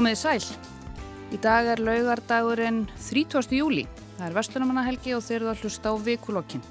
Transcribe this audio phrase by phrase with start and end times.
[0.00, 0.44] Komiði sæl.
[1.28, 3.50] Í dag er laugardagurinn 30.
[3.52, 3.82] júli.
[4.16, 6.62] Það er Vestlunumannahelgi og þeir eru að hlusta á vikulokkin.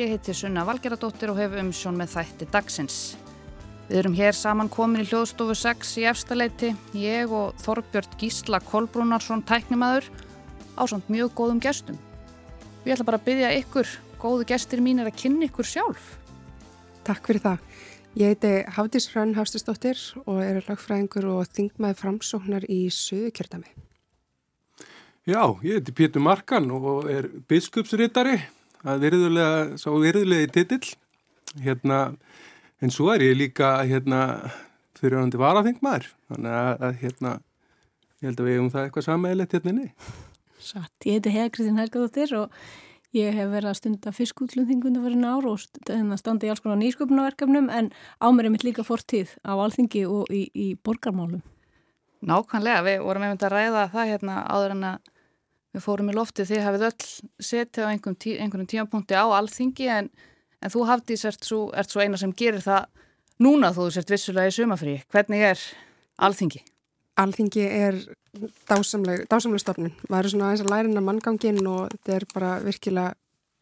[0.00, 2.96] Ég heiti Sunna Valgeradóttir og hef umsjón með þætti dagsins.
[3.90, 6.72] Við erum hér saman komin í hljóðstofu 6 í efstaleiti.
[6.96, 10.08] Ég og Þorbjörn Gísla Kolbrúnarsson tæknimaður
[10.80, 12.00] á samt mjög góðum gestum.
[12.86, 13.92] Við ætla bara að byggja ykkur,
[14.24, 16.14] góðu gestir mín er að kynna ykkur sjálf.
[17.04, 17.68] Takk fyrir það.
[18.14, 23.72] Ég heiti Hafdís Hrönn Hafstisdóttir og er lagfræðingur og þingmaði framsóknar í Suðukjörðami.
[25.26, 28.36] Já, ég heiti Pétur Markan og er biskupsrittari,
[28.84, 30.92] það er virðulega, svo virðulegi titill,
[31.64, 31.98] hérna,
[32.78, 34.22] en svo er ég líka, hérna,
[35.00, 37.36] fyrirhandi varaþingmaður, þannig að, hérna,
[38.20, 39.90] ég held að við hefum það eitthvað sammeðilegt hérna inni.
[40.62, 42.54] Satt, ég heiti Hega Kristín Helgaðóttir og
[43.14, 45.60] Ég hef verið að stunda fiskútlunþingundu fyrir náru og
[46.18, 50.48] standa í alls konar nýsköpunarverkefnum en ámer er mitt líka fortíð á alþingi og í,
[50.50, 51.44] í borgarmálum.
[52.26, 55.12] Nákvæmlega, við vorum einmitt að ræða það hérna áður en að
[55.74, 57.08] við fórum í lofti því hafið öll
[57.52, 60.10] setið á einhverjum, tí, einhverjum tímapunkti á alþingi en,
[60.58, 62.90] en þú hafði sért svo, svo eina sem gerir það
[63.46, 64.98] núna þú sért vissulega í sumafrí.
[65.14, 65.66] Hvernig er
[66.18, 66.64] alþingi?
[67.20, 67.98] Alþingi er
[68.68, 69.92] dásamleg, dásamleg stofnun.
[70.10, 73.12] Maður er svona aðeins að læra hennar manngangin og þetta er bara virkilega,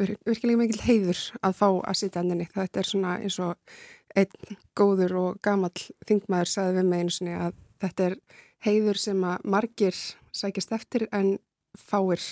[0.01, 2.49] vir, virkilega mikil heiður að fá að sitja enninni.
[2.55, 3.77] Þetta er svona eins og
[4.17, 5.73] einn góður og gamal
[6.09, 8.17] þingmaður sagði við mig einu sinni að þetta er
[8.65, 9.99] heiður sem að margir
[10.33, 11.35] sækist eftir en
[11.77, 12.23] fáir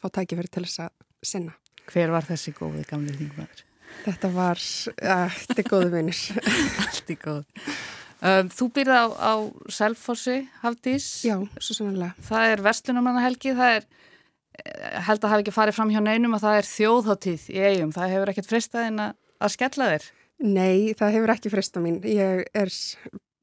[0.00, 0.94] fá tækifæri til þess að
[1.34, 1.56] sinna.
[1.90, 3.64] Hver var þessi góði gamli þingmaður?
[4.02, 4.60] Þetta var,
[4.96, 6.20] uh, þetta er góðu vinir.
[6.86, 7.44] Allt í góð.
[8.22, 9.32] Um, þú byrði á, á
[9.66, 11.06] Selfossi, Hafdís.
[11.26, 12.14] Já, svo sannlega.
[12.22, 13.86] Það er Vestlunumannahelgi, það er,
[14.62, 17.90] eh, held að hafa ekki farið fram hjá neinum að það er þjóðháttíð í eigum.
[17.96, 20.06] Það hefur ekkert fristaðin að, að skella þér?
[20.42, 21.98] Nei, það hefur ekki fristað mín.
[22.06, 22.72] Ég er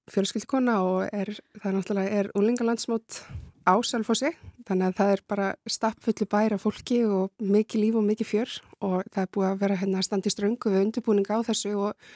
[0.10, 3.20] fjölskyldkona og er, það er náttúrulega er úlingalandsmót
[3.68, 4.32] á Selfossi.
[4.64, 8.98] Þannig að það er bara stappfullu bæra fólki og mikið líf og mikið fjör og
[9.12, 12.10] það er búið að vera hérna standi ströngu við undirbúninga á þessu og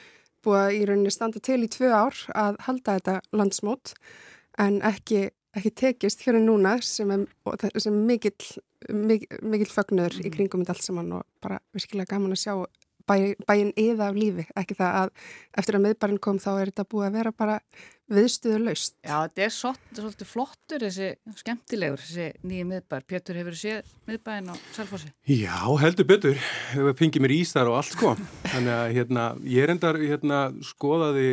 [0.44, 3.94] búið í rauninni standa til í tvö ár að halda þetta landsmót
[4.60, 7.26] en ekki, ekki tekist fyrir núna sem er,
[7.78, 8.50] sem er mikill,
[8.88, 10.26] mikill, mikill fögnur mm.
[10.28, 12.54] í kringum þetta allt saman og bara virkilega gaman að sjá
[13.08, 13.16] bæ,
[13.48, 15.12] bæin yða af lífi, ekki það að
[15.60, 17.58] eftir að miðbærin kom þá er þetta búið að vera bara
[18.12, 18.96] viðstuður laust.
[19.00, 21.08] Já, þetta er svolítið flottur þessi
[21.40, 23.06] skemmtilegur, þessi nýju miðbær.
[23.08, 25.10] Pétur, hefur þú séð miðbærin á Salfossi?
[25.30, 26.44] Já, heldur betur.
[26.74, 28.14] Það fengið mér ís þar og allt sko.
[28.52, 31.30] Þannig að hérna, ég er endar hérna, skoðaði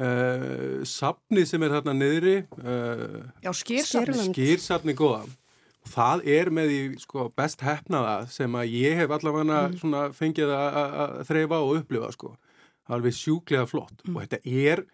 [0.00, 2.38] uh, safni sem er hérna niðri.
[2.62, 4.30] Uh, Já, skýrsafni.
[4.30, 5.26] Skýrsafni góða.
[5.80, 10.14] Og það er með því sko, best hefnaða sem að ég hef allavega mm.
[10.16, 12.34] fengið að þreyfa og upplifa sko.
[12.90, 14.16] Alveg sjúklega flott mm.
[14.16, 14.86] og þetta er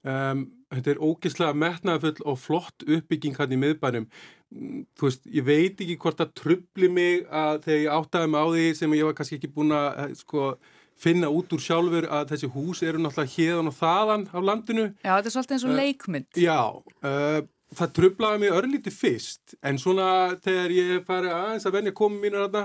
[0.00, 4.06] Um, þetta er ógeðslega metnaðfull og flott uppbygging hann í miðbænum
[4.50, 8.46] þú veist, ég veit ekki hvort það trubli mig að þegar ég áttaði mig á
[8.50, 10.46] því sem ég var kannski ekki búin að eh, sko,
[11.00, 14.86] finna út úr sjálfur að þessi hús eru náttúrulega hérðan og þaðan af landinu.
[15.04, 16.40] Já, þetta er svolítið eins og uh, leikmynd.
[16.42, 17.38] Já, uh,
[17.76, 22.42] það trublaði mig örlítið fyrst en svona þegar ég fari aðeins að venja komið mínu
[22.42, 22.64] þarna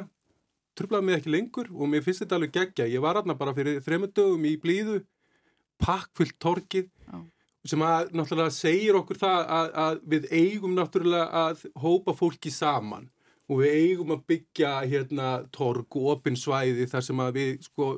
[0.76, 2.90] trublaði mig ekki lengur og mér finnst þetta alveg geggja.
[2.92, 5.00] Ég var þarna bara fyrir þremundögum í blíðu
[5.82, 7.20] pakkfyllt torkið Já.
[7.68, 13.10] sem að náttúrulega segir okkur það að, að við eigum náttúrulega að hópa fólki saman
[13.46, 17.90] og við eigum að byggja hérna tork og opinsvæði þar sem að við sko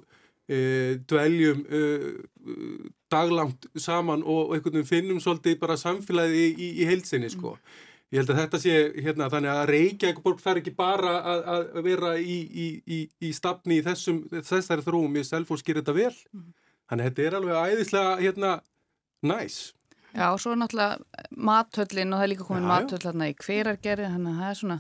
[0.48, 0.60] e,
[1.08, 1.82] dveljum e,
[3.12, 7.58] daglangt saman og einhvern veginn finnum svolítið bara samfélagið í, í heilsinni sko.
[8.08, 12.14] Ég held að þetta sé hérna þannig að Reykjavík þarf ekki bara að, að vera
[12.16, 12.38] í,
[12.88, 16.14] í, í stafni í þessum, þessari þróum, ég self og skýr þetta vel.
[16.32, 16.54] Mm.
[16.88, 18.52] Þannig að þetta er alveg æðislega hérna
[19.28, 19.58] næs.
[20.16, 24.12] Já og svo er náttúrulega mathöllin og það er líka komin mathöll hérna í hverjargerði
[24.14, 24.78] þannig að það er svona,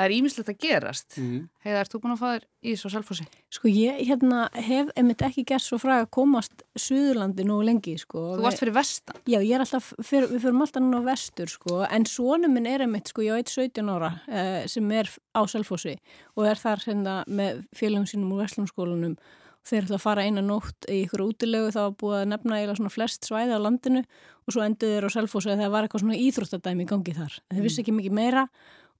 [0.00, 1.16] það er ímislegt að gerast.
[1.20, 1.40] Mm.
[1.64, 3.26] Heiða, ert þú búin að fá þér í svo selfhósi?
[3.52, 8.24] Sko ég hérna hef einmitt ekki gert svo fræg að komast Suðurlandi nú lengi sko.
[8.38, 9.20] Þú varst fyrir vestan?
[9.28, 12.70] Já ég er alltaf, fyr, við fyrum alltaf núna á vestur sko en svonum minn
[12.70, 15.98] er einmitt sko, ég veit 17 ára eh, sem er á selfhósi
[16.36, 19.18] og er þar hérna með félagum sínum úr Vestlumskólanum
[19.66, 22.76] þeir ætla að fara eina nótt í ykkur útilegu þá að búa að nefna eða
[22.78, 24.02] svona flest svæði á landinu
[24.46, 27.36] og svo endur þeir á selfósu að það var eitthvað svona íþróttadæmi í gangi þar.
[27.52, 28.46] Þeir vissi ekki mikið meira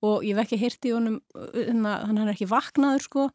[0.07, 3.27] og ég vekki hirti í honum þannig að hann er ekki vaknaður sko.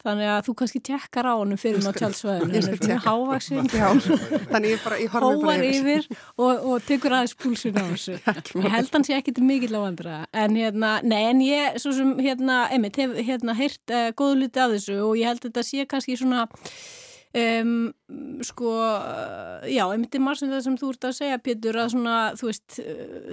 [0.00, 4.84] Þannig að þú kannski tekkar á honum fyrir ná tjálsvæðinu, hann er hávaksinn þannig ég
[4.84, 6.06] bara, ég horfi bara yfir.
[6.40, 8.16] og, og tekur aðeins púlsun á þessu.
[8.64, 11.92] Ég held hans ég ekki til mikill á andra en hérna, nei en ég svo
[11.98, 15.68] sem hérna, emitt, hef hérna hirt uh, góðu luti af þessu og ég held þetta
[15.68, 16.48] sé kannski svona
[17.30, 17.92] Um,
[18.42, 18.72] sko,
[19.70, 22.78] já, einmitt er margir það sem þú ert að segja Pétur að svona, þú veist,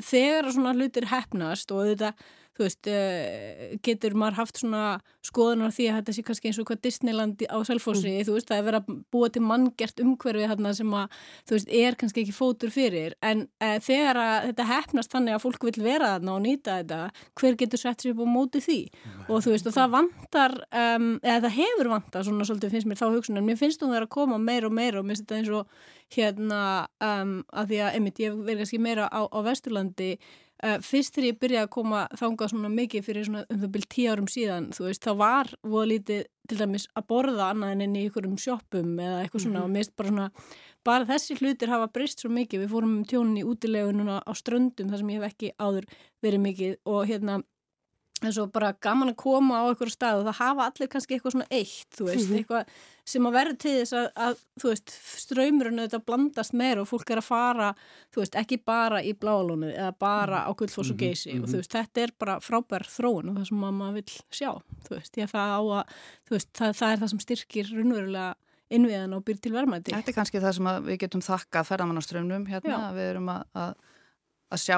[0.06, 2.12] þegar svona hlutir hefnast og þetta
[2.58, 4.84] þú veist, eh, getur maður haft svona
[5.26, 8.26] skoðunar því að þetta sé kannski eins og hvað Disneyland á Selfossi, mm.
[8.28, 11.74] þú veist, það er verið að búa til manngert umhverfið þarna sem að, þú veist,
[11.82, 15.86] er kannski ekki fótur fyrir, en e, þegar að þetta hefnast þannig að fólk vil
[15.86, 17.02] vera þarna og nýta þetta,
[17.42, 18.80] hver getur sett sér upp á móti því?
[18.88, 19.20] Mm.
[19.28, 23.02] Og þú veist, og það vantar, um, eða það hefur vantar svona svolítið finnst mér
[23.02, 25.28] þá hugsun, en mér finnst þú það að koma meir og meir og mér finnst
[25.28, 26.64] þetta eins og hérna,
[27.04, 30.12] um, að því að, einmitt, ég verð kannski meira á, á Vesturlandi
[30.58, 33.92] Uh, fyrst þegar ég byrjaði að koma þangað svona mikið fyrir svona um það byrjum
[33.94, 37.84] tíu árum síðan þú veist, þá var voða lítið til dæmis að borða annað en
[37.86, 39.60] inn í einhverjum sjoppum eða eitthvað svona.
[39.60, 39.70] Mm -hmm.
[39.70, 40.30] og mist bara svona
[40.88, 42.64] bara þessi hlutir hafa breyst svo mikið.
[42.64, 45.86] Við fórum um tjónin í útilegununa á ströndum þar sem ég hef ekki áður
[46.24, 46.76] verið mikið.
[46.86, 47.44] Og hérna
[48.26, 51.36] en svo bara gaman að koma á einhverju stað og það hafa allir kannski eitthvað
[51.36, 52.38] svona eitt þú veist, mm -hmm.
[52.38, 52.66] eitthvað
[53.08, 57.12] sem að verður til þess að, að þú veist, ströymurinn auðvitað blandast meira og fólk
[57.12, 57.70] er að fara
[58.14, 61.44] þú veist, ekki bara í blálónu eða bara á gullfoss og geysi mm -hmm.
[61.44, 64.52] og þú veist, þetta er bara frábær þróun og það sem maður vil sjá,
[64.88, 65.84] þú veist, ég það á að
[66.26, 68.36] þú veist, það, það er það sem styrkir raunverulega
[68.70, 72.92] innviðan og býr til verðmæti Þetta er kannski það sem við getum þakka ferðamannaströymnum hérna,
[72.96, 73.76] við erum að, að
[74.54, 74.78] að sjá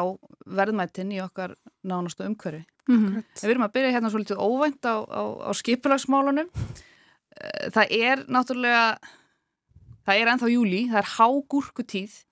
[0.60, 1.56] verðmættin í okkar
[1.86, 2.66] nánastu umhverfi.
[2.90, 3.24] Mm -hmm.
[3.42, 6.50] Við erum að byrja hérna svo litið óvænt á, á, á skipulagsmálunum.
[6.50, 8.98] Eh, það er náttúrulega,
[10.06, 12.24] það er enþá júli, það er hágúrku tíð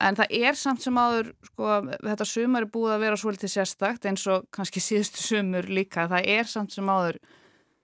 [0.00, 1.70] en það er samt sem áður, sko,
[2.02, 6.08] þetta sumar er búið að vera svo litið sérstakt eins og kannski síðustu sumur líka,
[6.10, 7.20] það er samt sem áður,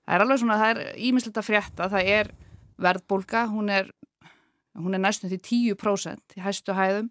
[0.05, 2.33] það er alveg svona, það er ímislegt að frétta, það er
[2.81, 3.91] verðbólka, hún er,
[4.75, 5.41] hún er næstum því
[5.79, 7.11] 10% í hæstu hæðum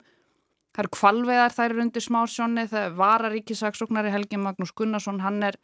[0.79, 5.57] Það eru kvalveðar, þær eru undir smásjónni, það er vararíkisaksóknari Helgi Magnús Gunnarsson, hann er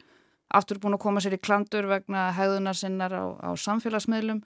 [0.52, 4.42] aftur búin að koma sér í klandur vegna hegðunar sinnar á, á samfélagsmiðlum.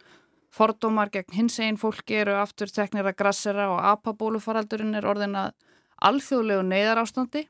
[0.54, 5.50] Fordómar gegn hins einn fólki eru aftur teknir að grassera og apabólufaraldurinn er orðin að
[6.06, 7.48] alþjóðlegu neyðar ástandi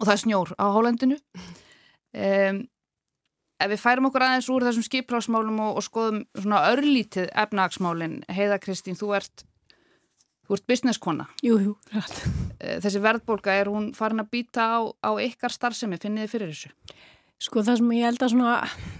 [0.00, 1.22] og það er snjór á hólendinu.
[2.16, 2.64] Um,
[3.60, 8.62] ef við færum okkur aðeins úr þessum skiplásmálum og, og skoðum svona örlítið efnagsmálinn, Heiða
[8.64, 9.50] Kristín, þú ert
[10.52, 11.24] Þú ert businesskona.
[11.40, 12.18] Jú, jú, rætt.
[12.60, 15.96] Eh, þessi verðbólka, er hún farin að býta á, á ykkar starfsemi?
[15.96, 16.72] Finnið þið fyrir þessu?
[17.40, 18.50] Sko það sem ég held að svona,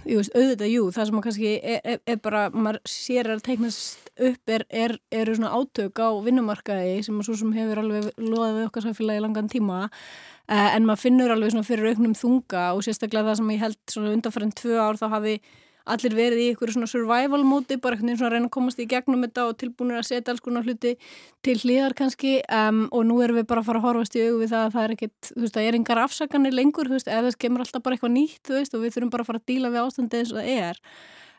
[0.09, 4.09] ég veist, auðvitað, jú, það sem kannski er, er, er bara, maður sér að teiknast
[4.17, 8.57] upp er, er, eru svona átök á vinnumarkaði sem að svo sem hefur alveg loðið
[8.57, 12.83] við okkar samfélagi langan tíma uh, en maður finnur alveg svona fyrir auknum þunga og
[12.85, 15.37] sérstaklega það sem ég held svona undanfærin tvö ár þá hafi
[15.83, 18.79] allir verið í ykkur svona survival móti, bara einhvern veginn svona að reyna að komast
[18.79, 20.93] í gegnum þetta og tilbúinir að setja alls konar hluti
[21.43, 24.53] til hlýðar kannski um, og nú erum við bara að fara að horfast í auðvið
[24.53, 27.27] það að það er ekkit, þú veist, það er engar afsaganir lengur, þú veist, eða
[27.27, 29.51] það kemur alltaf bara eitthvað nýtt, þú veist, og við þurfum bara að fara að
[29.51, 30.81] díla við ástandið eins og það er.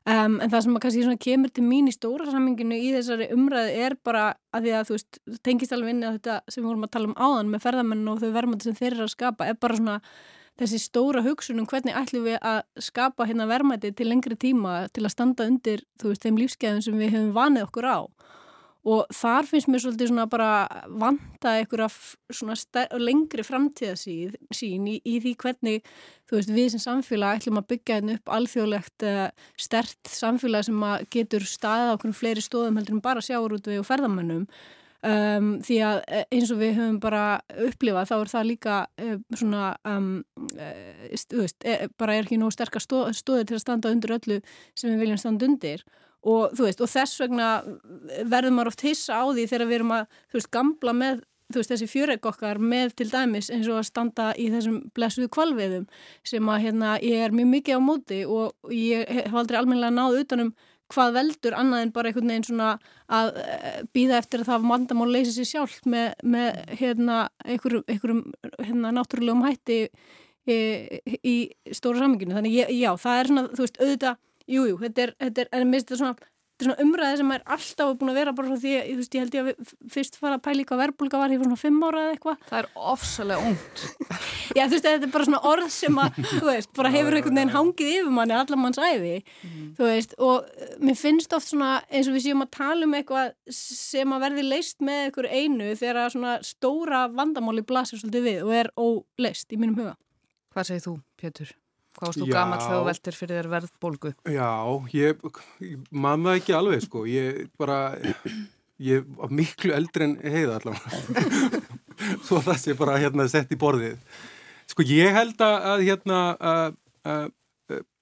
[0.04, 3.94] Um, en það sem kannski kemur til mín í stóra samminginu í þessari umræði er
[4.04, 5.18] bara að því að þú veist,
[5.48, 8.18] tengist alveg inn í þetta sem við vorum að tala um áðan með ferðamenn og
[8.20, 9.94] þau verðmandi sem þeir eru að skapa er bara svona
[10.60, 15.14] þessi stóra hugsunum hvernig ætlum við að skapa hérna vermaði til lengri tíma til að
[15.16, 17.98] standa undir þú veist þeim lífskeiðum sem við hefum vanið okkur á.
[18.84, 20.48] Og þar finnst mér svolítið svona bara
[20.92, 21.86] vanda einhverja
[22.36, 25.88] svona lengri framtíðasín í, í því hvernig
[26.28, 29.22] þú veist við sem samfélag ætlum að byggja hérna upp alþjóðlegt uh,
[29.56, 30.84] stert samfélag sem
[31.16, 34.44] getur staðið okkur fleiri stóðum heldur en bara sjáur út við og ferðamennum
[35.04, 37.24] Um, því að eh, eins og við höfum bara
[37.60, 40.06] upplifað þá er það líka uh, svona um,
[40.54, 44.38] uh, veist, er, bara er ekki nógu sterkast stó, stóði til að standa undir öllu
[44.72, 45.84] sem við viljum standa undir.
[46.24, 47.50] Og, veist, og þess vegna
[48.24, 51.20] verður maður oft hissa á því þegar við erum að veist, gamla með
[51.52, 55.84] veist, þessi fjöreikokkar með til dæmis eins og að standa í þessum blessuðu kvalviðum
[56.24, 60.22] sem að hérna, ég er mjög mikið á móti og ég hef aldrei almennilega náð
[60.22, 60.54] utanum
[60.94, 62.68] hvað veldur annað en bara einhvern veginn svona
[63.12, 68.22] að eh, býða eftir að það vandamál leysi sér sjálf með, með hérna einhverjum, einhverjum
[68.60, 69.80] hérna náttúrulegum hætti
[70.46, 70.58] í,
[71.20, 71.34] í
[71.72, 72.36] stóra saminginu.
[72.36, 75.68] Þannig já, það er svona, þú veist, auðvitað, jújú, jú, þetta er, þetta er, en
[75.68, 78.50] mér finnst þetta svona þetta er svona umræði sem er alltaf búin að vera bara
[78.50, 81.32] frá því að ég, ég held ég að fyrst fara að pæla hvað verbulga var
[81.32, 83.82] hér svona fimm ára eða eitthvað Það er ofsalega ungt
[84.58, 87.40] Já þú veist þetta er bara svona orð sem að þú veist, bara hefur einhvern
[87.40, 89.66] veginn hangið yfir manni allar manns æfi mm.
[89.80, 92.96] þú veist, og eh, mér finnst oft svona eins og við séum að tala um
[93.00, 98.46] eitthvað sem að verði leist með einhver einu þegar svona stóra vandamáli blasir svolítið við
[98.46, 99.98] og er óleist í mínum huga
[100.54, 101.54] Hvað segir þú, Pétur?
[101.94, 104.12] Hvað varst þú gammal þegar veltir fyrir þér verðbólgu?
[104.34, 104.50] Já,
[104.94, 105.24] ég,
[105.62, 107.78] ég manna ekki alveg sko, ég bara,
[108.82, 111.62] ég var miklu eldri en heiða allavega,
[112.26, 113.94] svo það sé bara hérna sett í borðið.
[114.70, 117.30] Sko ég held að hérna, að, að,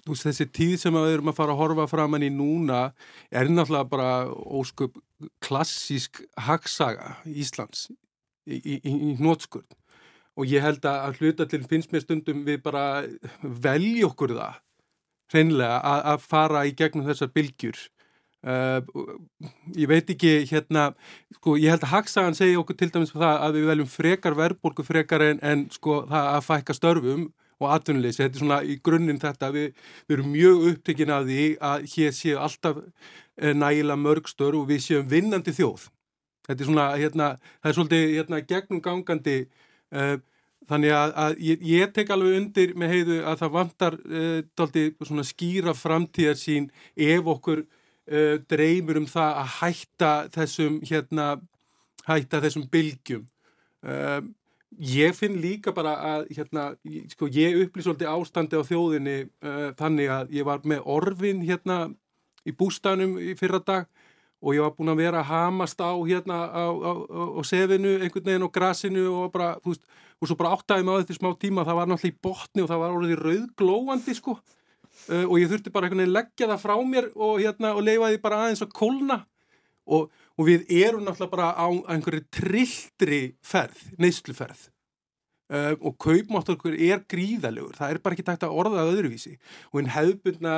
[0.08, 2.86] þessi tíð sem við erum að fara að horfa framann í núna
[3.28, 4.96] er náttúrulega bara ósköp
[5.44, 7.90] klassísk hagsaga Íslands
[8.48, 9.68] í, í, í nótskurð
[10.38, 12.84] og ég held að hluta til finnst mér stundum við bara
[13.42, 14.60] velja okkur það
[15.32, 17.82] hreinlega að, að fara í gegnum þessar bylgjur.
[18.42, 18.82] Uh,
[19.78, 20.88] ég veit ekki hérna,
[21.38, 24.82] sko ég held að hagsagan segja okkur til dæmis það að við veljum frekar verðbólku
[24.82, 27.28] frekar en, en sko það að fækka störfum
[27.62, 29.68] og atvinnuleysi, þetta er svona í grunninn þetta, við,
[30.08, 34.82] við erum mjög upptekinn af því að hér séu alltaf eh, nægilega mörgstur og við
[34.88, 35.86] séum vinnandi þjóð.
[36.48, 37.28] Þetta er svona, hérna,
[37.62, 39.61] það er svolítið hérna, gegnum gangandi, uh,
[39.92, 44.84] þannig að, að ég, ég tek alveg undir með heiðu að það vantar uh, daldi
[45.02, 51.32] svona skýra framtíðar sín ef okkur uh, dreymur um það að hætta þessum, hérna,
[52.06, 53.26] hætta þessum bylgjum.
[54.80, 56.70] Ég finn líka bara að hérna,
[57.12, 61.82] sko, ég upplýs svolítið ástandi á þjóðinni uh, þannig að ég var með orfin hérna
[62.48, 63.90] í bústanum í fyrra dag
[64.42, 67.94] og ég var búin að vera að hamast á hérna á, á, á, á sefinu
[68.00, 69.84] einhvern veginn og grasinu og bara, þú veist,
[70.18, 72.72] og svo bara áttaði mig á þetta smá tíma það var náttúrulega í botni og
[72.72, 74.38] það var orðið rauðglóandi sko.
[75.08, 78.10] Uh, og ég þurfti bara einhvern veginn leggja það frá mér og hérna og leifa
[78.10, 79.22] því bara aðeins að kólna.
[79.82, 84.68] Og og við erum náttúrulega bara á einhverju trilltri ferð, neysluferð.
[85.52, 89.34] Uh, og kaupmáttur er gríðalegur, það er bara ekki takt að orða öðruvísi.
[89.72, 90.54] Og einn hefðbundna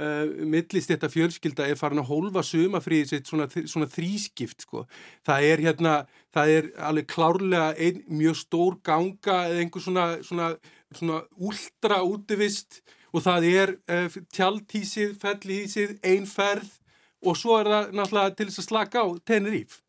[0.00, 4.84] uh, millist þetta fjölskylda er farin að hólfa sumafríði sitt svona, svona þrískipt sko,
[5.26, 5.94] það er hérna,
[6.34, 10.52] það er alveg klárlega ein mjög stór ganga eða einhver svona, svona,
[10.94, 12.82] svona úldra útivist
[13.14, 16.80] og það er uh, tjaldtísið, fellísið, einferð
[17.24, 19.80] og svo er það náttúrulega til þess að slaka á Teneríf.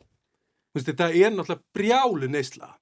[0.76, 2.76] Þetta er náttúrulega brjálu neysla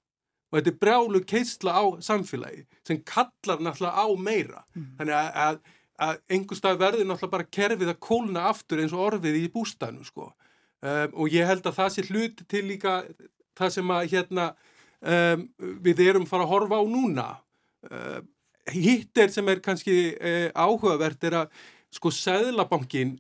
[0.54, 4.62] og þetta er brjálu keisla á samfélagi sem kallar náttúrulega á meira.
[4.76, 4.92] Mm.
[5.00, 9.04] Þannig að, að, að einhver stað verður náttúrulega bara kerfið að kólna aftur eins og
[9.08, 10.32] orfið í bústanu sko.
[10.84, 12.98] Um, og ég held að það sé hluti til líka
[13.58, 14.48] það sem að hérna
[15.00, 15.46] um,
[15.86, 17.28] við erum fara að horfa á núna.
[17.88, 18.28] Um,
[18.74, 23.20] hitt er sem er kannski uh, áhugavert er að sko Sæðlabankin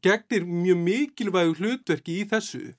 [0.00, 2.70] gegnir mjög mikilvægu hlutverki í þessu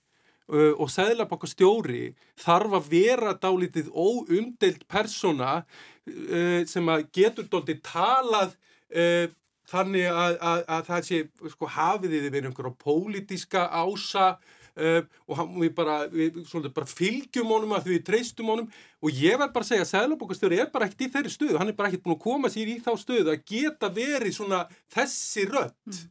[0.50, 8.56] og Sæðlabankastjóri þarf að vera dálítið óumdelt persóna uh, sem að getur dálítið talað
[8.96, 9.26] uh,
[9.70, 11.20] þannig að, að, að það sé
[11.56, 14.38] sko, hafiðið við einhverja pólitíska ása
[14.80, 16.38] Uh, og við bara, við,
[16.72, 18.68] bara fylgjum honum að við treystum honum.
[19.04, 21.72] Og ég verð bara að segja að Sæðlabokastjóri er bara ekkert í þeirri stöðu, hann
[21.72, 24.62] er bara ekkert búin að koma sér í þá stöðu að geta verið svona
[24.94, 26.08] þessi rött mm.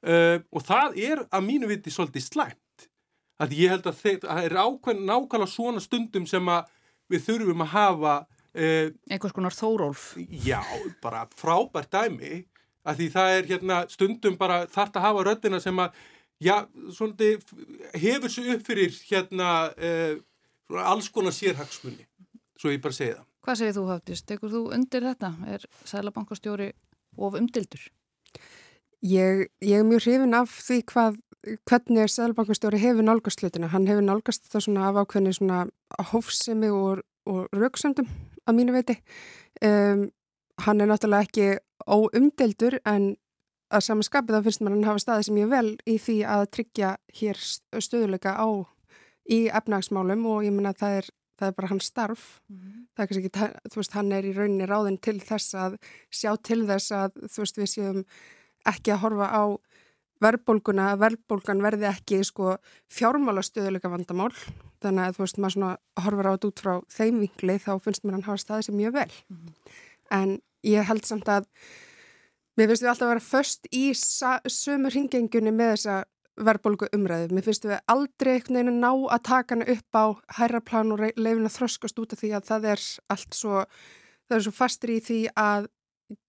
[0.00, 2.86] Uh, og það er að mínu viti svolítið slæmt.
[3.36, 6.70] Að ég held að það er ákveðin nákvæmlega svona stundum sem að
[7.12, 8.14] við þurfum að hafa
[8.54, 10.60] uh, einhvers konar þórólf já,
[11.02, 12.44] bara frábært dæmi
[12.86, 15.98] að því það er hérna stundum bara þart að hafa röddina sem að
[16.40, 16.56] já,
[16.96, 17.32] svona
[18.00, 20.14] hefur svo upp fyrir hérna uh,
[20.86, 22.06] alls konar sérhagsmunni
[22.60, 24.20] svo ég bara segi það Hvað segir þú Hafdís?
[24.28, 25.30] Tekur þú undir þetta?
[25.48, 26.66] Er Sælabankastjóri
[27.16, 27.86] of umdildur?
[29.00, 31.20] Ég, ég er mjög hrifin af því hvað,
[31.68, 33.70] hvernig Sæðalbankastjóri hefur nálgast hlutina.
[33.72, 35.62] Hann hefur nálgast þetta svona af ákveðni svona
[36.10, 38.10] hófsemi og, og rauksöndum
[38.50, 38.96] að mínu veiti.
[39.64, 40.08] Um,
[40.64, 41.48] hann er náttúrulega ekki
[41.90, 43.14] óumdeldur en
[43.70, 46.90] að samanskapið þá finnst maður hann hafa staðið sem ég vel í því að tryggja
[47.20, 47.40] hér
[47.86, 48.48] stöðuleika á
[49.30, 52.26] í efnagsmálum og ég menna að það er, það er bara hans starf.
[52.50, 52.72] Mm.
[52.94, 55.78] Það er kannski ekki, þú veist, hann er í rauninni ráðin til þess að
[56.10, 58.02] sjá til þess að þú veist við séum
[58.68, 59.42] ekki að horfa á
[60.20, 62.56] verðbólguna, verðbólgan verði ekki sko
[62.92, 64.32] fjármála stöðuleika vandamál
[64.82, 65.72] þannig að þú veist maður svona
[66.04, 68.96] horfur á þetta út frá þeim vingli þá finnst mér hann hafa staðið sem mjög
[68.98, 69.74] vel mm -hmm.
[70.20, 71.48] en ég held samt að
[72.56, 76.04] mér finnst við alltaf að vera först í sömur hingengunni með þessa
[76.40, 77.34] verðbólgu umræðu.
[77.34, 80.04] Mér finnst við aldrei einhvern veginn að ná að taka hana upp á
[80.38, 82.84] hærraplan og leifin að þroskast út af því að það er
[83.14, 83.64] allt svo,
[84.28, 85.68] það er svo fastur í því að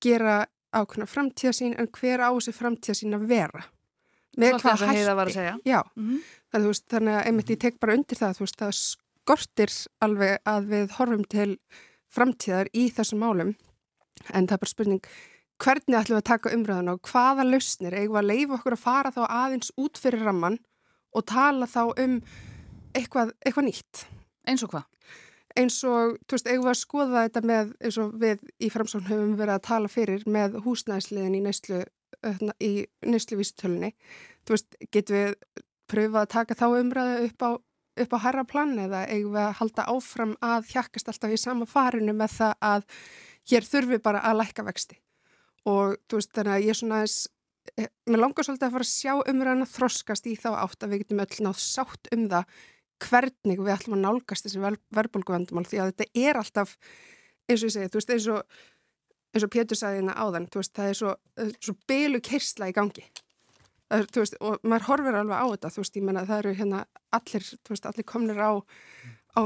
[0.04, 3.64] gera ákveðna framtíðasín en hver á þessi framtíðasín að vera
[4.38, 5.46] með Svo hvað hætti?
[5.66, 6.20] Já, mm -hmm.
[6.52, 9.72] það, veist, þannig að einmitt ég tek bara undir það veist, það skortir
[10.02, 11.58] alveg að við horfum til
[12.12, 13.56] framtíðar í þessum málum.
[14.34, 15.02] En það er bara spurning
[15.62, 19.12] hvernig ætlum við að taka umræðan og hvaða lausnir eigum að leifa okkur að fara
[19.12, 20.58] þá aðeins út fyrir ramman
[21.14, 22.22] og tala þá um
[22.94, 24.06] eitthvað, eitthvað nýtt?
[24.48, 24.86] Eins og hvað?
[25.58, 29.08] eins og, þú veist, eigum við að skoða þetta með, eins og við í framsón
[29.08, 31.82] höfum verið að tala fyrir með húsnæðsliðin í neyslu,
[32.20, 33.92] hérna, í neysluvístölunni,
[34.46, 35.36] þú veist, getum við
[35.92, 37.52] pröfa að taka þá umræðu upp á,
[38.06, 41.68] upp á herra plan eða eigum við að halda áfram að hjakkast alltaf í sama
[41.70, 42.88] farinu með það að
[43.52, 45.00] hér þurfum við bara að lækka vexti?
[45.70, 47.28] Og þú veist þannig að ég svona þess,
[47.78, 50.94] eh, mér langar svolítið að fara að sjá umræðan að þroskast í þá átt að
[50.94, 52.62] við getum öll nátt sátt um það
[53.02, 56.76] hvernig við ætlum að nálgast þessi ver verðbólguvandumál því að þetta er alltaf
[57.50, 58.62] eins og ég segi, þú veist, eins og
[59.32, 61.16] eins og Pétur sagði hérna áðan, veist, það er svo,
[61.60, 63.04] svo bylu kersla í gangi.
[63.92, 66.86] Er, veist, og maður horfir alveg á þetta, veist, menna það eru hérna
[67.16, 67.52] allir,
[67.92, 68.52] allir komnir á,
[69.40, 69.42] á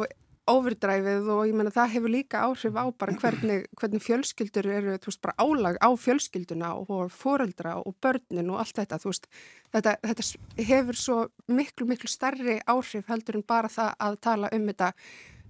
[0.46, 5.10] overdræfið og ég menna það hefur líka áhrif á bara hvernig, hvernig fjölskyldur eru, þú
[5.10, 9.26] veist, bara álag á fjölskylduna og foreldra og börnin og allt þetta, þú veist,
[9.74, 10.28] þetta, þetta
[10.70, 11.18] hefur svo
[11.50, 14.92] miklu, miklu starri áhrif heldur en bara það að tala um þetta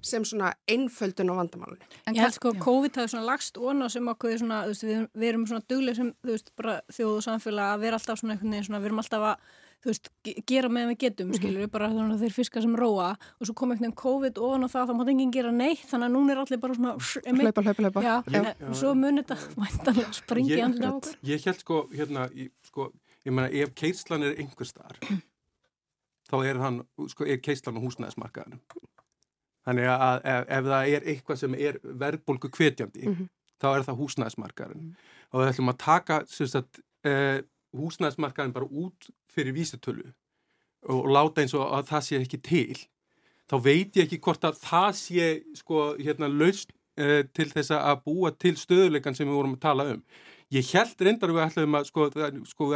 [0.06, 1.86] sem svona einföldun á vandamálunni.
[2.06, 5.46] En held sko, COVID hafi svona lagst onna sem okkur, svona, veist, við, við erum
[5.50, 6.12] svona duglega sem,
[6.94, 9.54] þjóðu og samfélag að vera alltaf svona einhvern veginn svona, við erum alltaf að
[9.86, 10.10] veist,
[10.50, 11.38] gera með við getum, mhm.
[11.40, 11.74] skilur, mm -hmm.
[11.74, 13.10] bara þannig að þeir fiskar sem róa
[13.40, 16.08] og svo kom einhvern veginn COVID ofan á það, þá mátt enginn gera neitt, þannig
[16.08, 18.02] að núna er allir bara svona hlaupa, hlaupa, hlaupa.
[18.02, 21.16] Já, já, en svo munir þetta væntanlega springi andla á okkur.
[21.24, 22.92] Ég held sko, hérna, ég, sko,
[23.26, 25.00] ég meina, ef keislan er einhver starf,
[26.30, 28.62] þá er hann, sko, er keislan á húsnæðismarkaðinu.
[29.66, 33.30] Þannig að ef, ef það er eitthvað sem er verðbólgu kvetjandi, mm -hmm.
[33.62, 34.82] þá er það húsnæðismarkaðin.
[34.82, 35.14] Mm -hmm.
[35.32, 37.42] Og við ætlum að taka sagt, eh,
[37.74, 40.14] húsnæðismarkaðin bara út fyrir vísutölu
[40.86, 42.78] og láta eins og að það sé ekki til.
[43.50, 48.04] Þá veit ég ekki hvort að það sé sko, hérna, laust eh, til þess að
[48.06, 50.04] búa til stöðuleikan sem við vorum að tala um.
[50.56, 52.10] Ég held reyndar við ætlum að sko,
[52.48, 52.70] sko,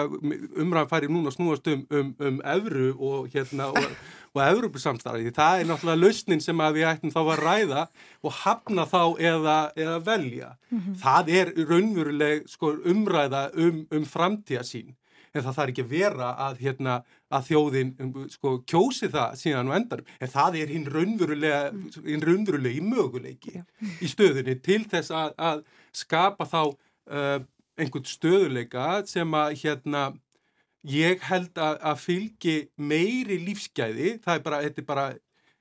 [0.60, 3.94] umræðan færi núna snúast um, um, um evru og hérna og
[4.36, 5.32] og Európusamstarfi.
[5.34, 7.84] Það er náttúrulega lausnin sem við ættum þá að ræða
[8.24, 9.02] og hafna þá
[9.32, 10.50] eða, eða velja.
[10.70, 10.96] Mm -hmm.
[11.04, 14.96] Það er raunveruleg sko, umræða um, um framtíðasín.
[15.34, 19.76] En það þarf ekki að vera að, hérna, að þjóðin sko, kjósi það síðan og
[19.76, 20.02] endar.
[20.20, 21.72] En það er hinn raunverulega,
[22.06, 23.64] hinn raunverulegi möguleiki ja.
[24.02, 27.40] í stöðunni til þess að, að skapa þá uh,
[27.80, 30.04] einhvern stöðuleika sem að hérna
[30.88, 35.08] ég held að, að fylgi meiri lífsgæði, það er bara, þetta er bara,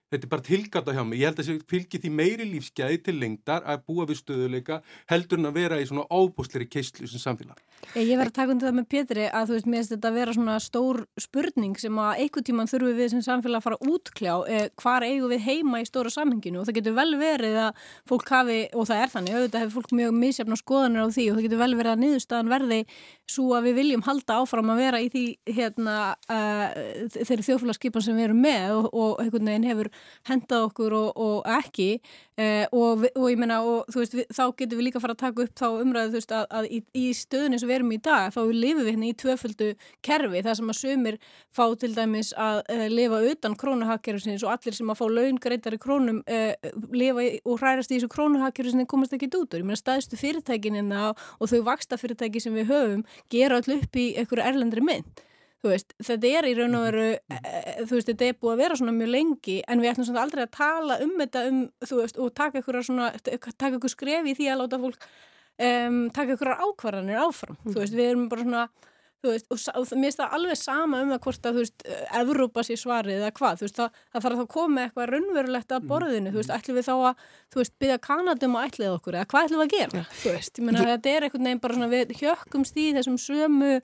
[0.09, 3.17] þetta er bara tilgátt á hjá mig, ég held að fylgi því meiri lífsgæði til
[3.21, 7.61] lengdar að búa við stöðuleika heldur en að vera í svona ábúsleiri keistlu sem samfélag.
[7.95, 10.17] Ég verði að taka undir það með Pétri að þú veist, mér finnst þetta að
[10.19, 14.33] vera svona stór spurning sem að einhver tíman þurfum við sem samfélag að fara útkljá
[14.49, 18.33] eh, hvar eigum við heima í stóra samhenginu og það getur vel verið að fólk
[18.35, 21.39] hafi, og það er þannig, auðvitað hefur fólk mjög misjafn á skoðanir á því og
[21.39, 22.81] það getur vel verið að niðurstaðan verði
[23.29, 25.25] svo að við viljum halda áfram að vera í því
[25.59, 25.97] hérna,
[26.33, 26.67] uh,
[27.15, 29.91] þeirri þjófélagskipan sem við erum með og, og einhvern veginn hefur
[30.29, 34.43] hendað okkur og, og ekki uh, og, og ég menna, og þú veist, við, þá
[34.59, 37.05] getur við líka fara að taka upp þá umræðu, þú veist, að, að í, í
[37.17, 39.71] stöðunni sem við erum í dag, þá lifum við hérna í tvöföldu
[40.09, 41.21] kerfi, það sem að sömur
[41.59, 45.83] fá til dæmis að uh, lifa utan krónuhakkerfisins og allir sem að fá laungreitar í
[45.83, 46.21] krónum
[46.95, 51.13] lifa í, og hrærast í þessu krónuhakkerfisins komast ekki út úr, ég menna staðistu fyrirtækinina
[51.13, 55.25] og þau vaksta fyrirtæki sem við höfum gera all upp í einhverju erlendri mynd
[55.67, 57.39] Veist, þetta er í raun og veru e,
[57.83, 60.45] þú veist, þetta er búið að vera svona mjög lengi en við ætlum svona aldrei
[60.45, 64.37] að tala um þetta um, þú veist, og taka ykkur svona taka ykkur skref í
[64.39, 65.09] því að láta fólk
[65.59, 67.73] um, taka ykkur ákvarðanir áfram, mm.
[67.73, 68.69] þú veist, við erum bara svona
[69.19, 71.87] þú veist, og, og mér finnst það alveg sama um það hvort að, þú veist,
[72.21, 75.89] Evrópa sé svarið eða hvað, þú veist, það, það þarf að koma eitthvað raunverulegt að
[75.91, 76.37] borðinu, mm.
[76.37, 79.49] þú veist, ætlum við þá að, þú veist, byggja Kanadum að ætlið okkur, eða hvað
[79.49, 80.07] ætlum við að gera, ja.
[80.23, 83.75] þú veist, ég menna, þetta er einhvern veginn bara svona, við hjökkumst í þessum sömu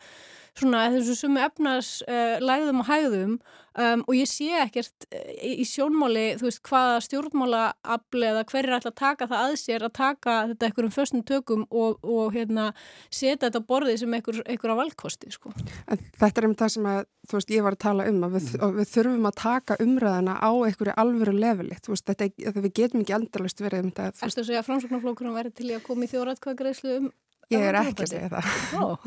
[0.58, 5.64] svona þessu sumu efnars uh, lægðum og hægðum um, og ég sé ekkert uh, í
[5.66, 7.62] sjónmáli þú veist hvaða stjórnmála
[7.96, 11.24] afli eða hver er alltaf að taka það að sér að taka þetta einhverjum förstum
[11.26, 12.68] tökum og, og hérna
[13.08, 15.54] setja þetta borðið sem einhver, einhverja valdkosti sko.
[15.88, 18.48] Þetta er um það sem að þú veist ég var að tala um að við,
[18.78, 23.18] við þurfum að taka umræðana á einhverju alvöru leveli þú veist þetta, við getum ekki
[23.18, 24.28] endalust verið um þetta.
[24.28, 27.12] Að segja að framsóknarflokkurum væri til í að koma í þjóratkvæðgreðslu um
[27.54, 28.44] Ég er ekki að segja það.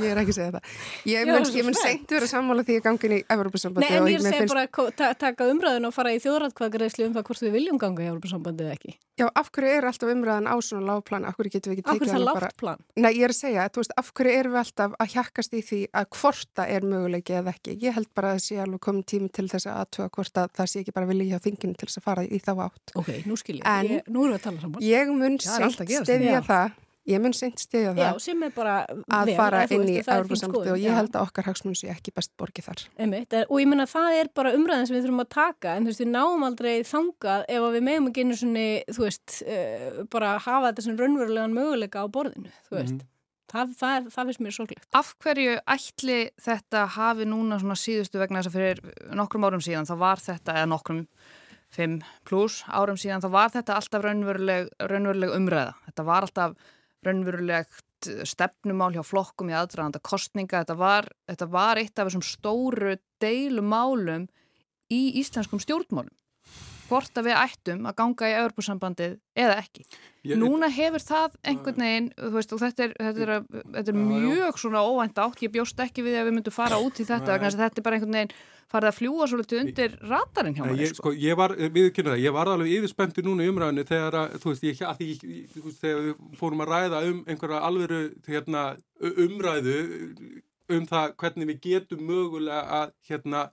[0.03, 0.63] Ég er ekki að segja það.
[1.09, 3.87] Ég mun, mun seint vera sammála því að gangin í Evropasambandi.
[3.87, 4.71] Nei, en ég segi bara að
[5.23, 8.75] taka umræðin og fara í þjóðrætkvæðgreðslu um það hvort við viljum ganga í Evropasambandi eða
[8.77, 8.91] ekki.
[9.17, 11.25] Já, af hverju er alltaf umræðin á svona lágplan?
[11.25, 12.05] Af hverju getum við ekki tekið það bara?
[12.05, 12.77] Af hverju það lágplan?
[13.01, 15.65] Nei, ég er að segja, þú veist, af hverju erum við alltaf að hjakkast í
[15.65, 17.73] því að hvorta er möguleiki eða ekki?
[17.81, 18.77] Ég held bara að það sé alveg
[27.07, 27.17] að að að ég.
[27.17, 28.09] Að mun seint stiðja það Já,
[29.17, 32.67] að fara inn í Európa-samtöðu og ég held að okkar hagsmunum sé ekki best borgið
[32.67, 32.85] þar.
[32.99, 35.93] Einmitt, og ég menna það er bara umræðin sem við þurfum að taka en þú
[35.93, 40.33] veist við náum aldrei þangað ef við meðum ekki einu svonni, þú veist, uh, bara
[40.37, 42.99] hafa þetta sem raunverulegan möguleika á borðinu, þú veist.
[42.99, 43.13] Mm.
[43.47, 44.87] Það, það, er, það finnst mér sorglegt.
[44.99, 48.81] Af hverju ætli þetta hafi núna svona síðustu vegna þess að fyrir
[49.15, 51.05] nokkrum árum síðan þá var þetta, eða nokkrum
[51.75, 55.77] 5 pluss árum síðan þá var þetta alltaf raunveruleg, raunveruleg umræða.
[55.87, 56.57] Þetta var alltaf
[57.05, 62.25] raunverulegt eitt stefnumál hjá flokkum í aðdraðanda kostninga, þetta var, þetta var eitt af þessum
[62.25, 64.27] stóru deilumálum
[64.93, 66.13] í íslenskum stjórnmálum.
[66.87, 69.81] Hvort að við ættum að ganga í Európusambandið eða ekki.
[70.23, 73.33] Ég, Núna hefur það einhvern veginn, veist, þetta er, þetta er,
[73.73, 77.01] þetta er mjög svona óvænt átt, ég bjóst ekki við að við myndum fara út
[77.01, 78.37] í þetta, þetta er bara einhvern veginn
[78.71, 80.81] farið að fljúa svolítið undir ratarinn hjá mér.
[80.81, 80.99] Ég, sko.
[80.99, 84.51] sko, ég var, viðkynna það, ég var alveg yfirspenntið núna í umræðinu þegar að, þú
[84.51, 88.65] veist, ég, að ég, þú veist, þegar við fórum að ræða um einhverja alveru, hérna,
[89.27, 89.79] umræðu
[90.75, 93.47] um það hvernig við getum mögulega að, hérna,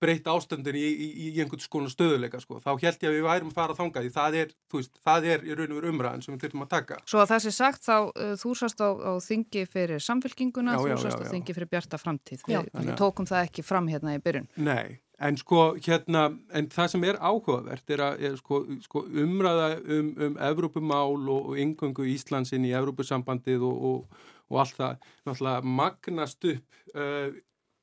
[0.00, 2.60] breyta ástandin í, í, í einhvern skona stöðuleika sko.
[2.64, 5.28] þá held ég að við værum að fara að þanga því það er, veist, það
[5.32, 6.98] er í raun og veru umræðan sem við þurfum að taka.
[7.10, 10.82] Svo að það sé sagt þá uh, þú sást á, á þingi fyrir samfélkinguna, já,
[10.84, 14.22] þú sást á þingi fyrir bjarta framtíð við, við tókum það ekki fram hérna í
[14.24, 14.48] byrjun.
[14.64, 16.26] Nei, en sko hérna,
[16.56, 21.50] en það sem er áhugavert er að er, sko, sko, umræða um, um Evrópumál og,
[21.52, 27.34] og yngöngu Íslandsin í Evrópusambandið og, og, og allt það náttúrulega magnast upp uh,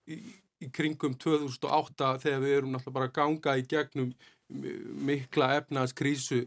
[0.09, 0.21] í
[0.61, 4.13] í kringum 2008 þegar við erum náttúrulega bara að ganga í gegnum
[5.07, 6.43] mikla efnaðskrísu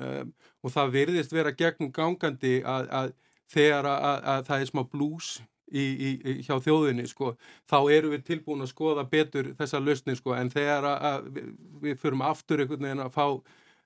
[0.00, 3.14] um, og það verðist vera gegnum gangandi að, að
[3.50, 5.30] þegar að, að, að það er smá blús
[5.70, 7.34] í, í, í, hjá þjóðinni sko,
[7.70, 11.50] þá eru við tilbúin að skoða betur þessa lausni sko, en þegar við,
[11.82, 13.26] við förum aftur einhvern veginn að fá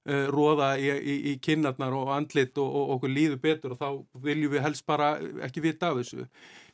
[0.09, 4.67] uh, róða í kinnarnar og andlit og, og okkur líður betur og þá viljum við
[4.67, 5.14] helst bara
[5.47, 6.29] ekki vita af þessu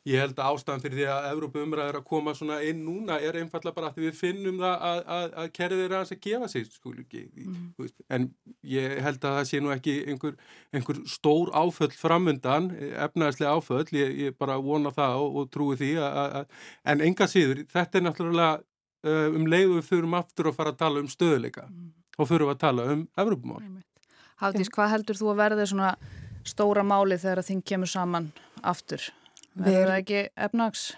[0.07, 3.37] ég held að ástæðan fyrir því að Evrópa umræður að koma svona inn núna er
[3.37, 7.05] einfalla bara að við finnum það að, að, að kerðið er að gefa sig skúli
[7.05, 7.91] ekki mm.
[8.17, 8.25] en
[8.65, 10.35] ég held að það sé nú ekki einhver,
[10.73, 12.71] einhver stór áföll framundan,
[13.05, 16.43] efnaðslega áföll ég, ég bara vona það og, og trúi því að,
[16.89, 20.81] en enga síður þetta er náttúrulega uh, um leiðu við þurfum aftur að fara að
[20.81, 21.91] tala um stöðuleika mm.
[22.21, 23.63] Og þurfum að tala um Evrópumál
[24.41, 25.91] Haldís, hvað heldur þú að verði svona
[26.47, 28.31] stóra máli þegar að þing kemur saman
[28.65, 29.03] aftur?
[29.53, 30.91] Verður það ekki efnags?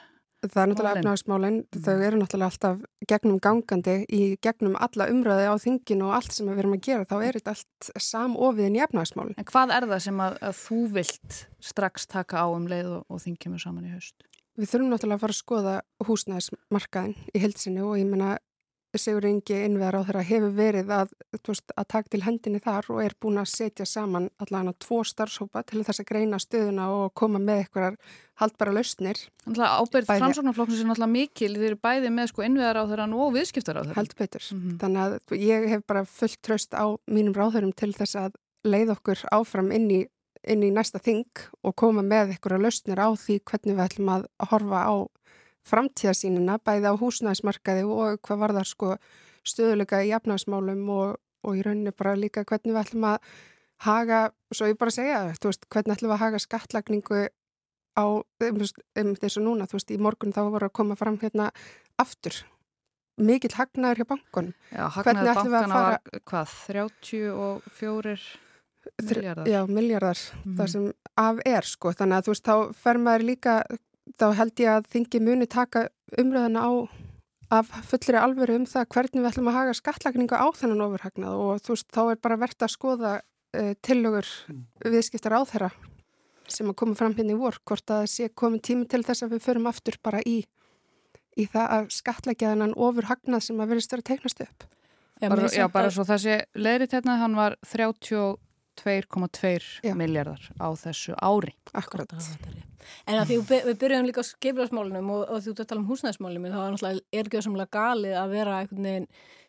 [0.44, 1.84] Það er náttúrulega efnagsmálinn, mm.
[1.86, 6.50] þau eru náttúrulega alltaf gegnum gangandi í gegnum alla umröði á þinginu og allt sem
[6.52, 9.38] við erum að gera, þá er þetta allt samofiðin í efnagsmálinn.
[9.40, 13.06] En hvað er það sem að, að þú vilt strax taka á um leið og,
[13.08, 14.28] og þingjum saman í haust?
[14.60, 15.78] Við þurfum náttúrulega að fara að skoða
[16.10, 18.36] húsnæðismarkaðin í heilsinni og ég menna
[19.02, 23.00] Sigur Ingi innveðar á þeirra hefur verið að, veist, að taka til hendinni þar og
[23.02, 27.42] er búin að setja saman allavega tvo starfsópa til þess að greina stöðuna og koma
[27.42, 27.98] með eitthvað
[28.42, 29.18] haldbara lausnir.
[29.50, 33.80] Ábyrð framsóknarflokksins er náttúrulega mikil, þeir eru bæði með sko innveðar á þeirra og viðskiptar
[33.80, 33.98] á þeirra.
[33.98, 34.46] Held betur.
[34.46, 34.78] Mm -hmm.
[34.84, 39.26] Þannig að ég hef bara fullt tröst á mínum ráðurum til þess að leið okkur
[39.32, 40.02] áfram inn í,
[40.46, 41.26] inn í næsta þing
[41.64, 44.94] og koma með eitthvað lausnir á því hvernig við ætlum að horfa á
[45.68, 48.92] framtíðasínina bæði á húsnæðismarkaði og hvað var það sko
[49.48, 53.34] stöðuleika í jafnarsmálum og, og í rauninni bara líka hvernig við ætlum að
[53.84, 54.20] haga,
[54.54, 57.22] svo ég bara segja þú veist, hvernig ætlum við að haga skattlagningu
[58.00, 58.64] á, um,
[59.04, 61.52] um þess að núna, þú veist, í morgun þá voru að koma fram hérna
[62.02, 62.40] aftur.
[63.22, 64.56] Mikill hagnaður hjá bankunum.
[64.74, 66.00] Já, hagnaður bankana fara...
[66.00, 68.16] var hvað, 34
[69.04, 70.56] miljardar Já, miljardar, mm.
[70.58, 70.88] það sem
[71.22, 73.58] af er sko, þannig að þú veist, þá fer maður líka
[74.20, 75.88] þá held ég að þingi muni taka
[76.20, 76.72] umröðuna á
[77.54, 81.62] af fullri alveru um það hvernig við ætlum að haga skattlagninga á þennan ofurhagnað og
[81.62, 84.64] þú veist, þá er bara verðt að skoða uh, tillögur mm.
[84.94, 85.70] viðskiptar á þeirra
[86.50, 89.26] sem að koma fram hérna í vor, hvort að það sé komin tími til þess
[89.26, 90.42] að við förum aftur bara í
[91.40, 94.66] í það að skatlækja þennan ofurhagnað sem að verðist vera teiknast upp.
[95.22, 97.56] Já, bara, já, bara svo það sé leðrið hérna, hann var
[98.82, 101.54] 32,2 miljardar á þessu ári.
[101.78, 102.14] Akkurat.
[103.08, 103.38] En að því
[103.70, 107.78] við byrjum líka á skiplasmálunum og, og þú tala um húsnæðismálunum þá er náttúrulega ergjöðsamlega
[107.78, 109.08] galið að vera einhvern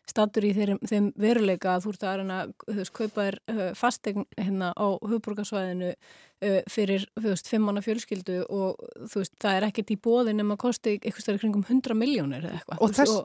[0.09, 4.25] statur í þeim, þeim veruleika að þú ert að reyna að kaupa þér uh, fastegn
[4.37, 9.97] hérna á hugborgarsvæðinu uh, fyrir veist, fimmanna fjölskyldu og þú veist það er ekkert í
[10.07, 13.17] bóðin en maður kosti eitthvað stærri kringum 100 miljónir eða eitthvað og, þess...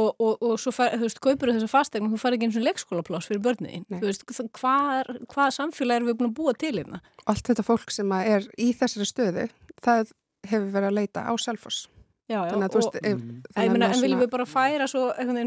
[0.00, 2.60] og, og, og svo far, þú veist kaupur þessa fastegn og þú fari ekki eins
[2.60, 4.26] og leikskólapláss fyrir börniðin þú veist
[4.58, 7.02] hvað hva samfélag er við búin að búa til hérna?
[7.30, 9.48] Allt þetta fólk sem er í þessari stöðu
[9.84, 11.86] það hefur verið að leita á Selfoss
[12.24, 13.40] Já, já, þannig að þú veist ef, mm.
[13.52, 15.02] að en viljum við bara færa svo,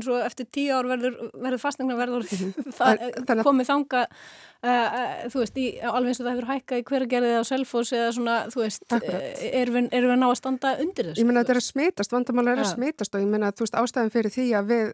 [0.05, 2.67] svo eftir tíu ár verður, verður fastnægna verður mhm.
[2.77, 6.85] það komið þanga uh, uh, þú veist, í, alveg eins og það hefur hækkað í
[6.91, 11.23] hverjargerðið á selfos eða svona, þú veist, erum við, er ná að standa undir þessu?
[11.23, 13.57] Ég menna að þetta er að smitast vandamála er að smitast og ég menna að
[13.57, 14.91] þú veist ástæðan fyrir því að við,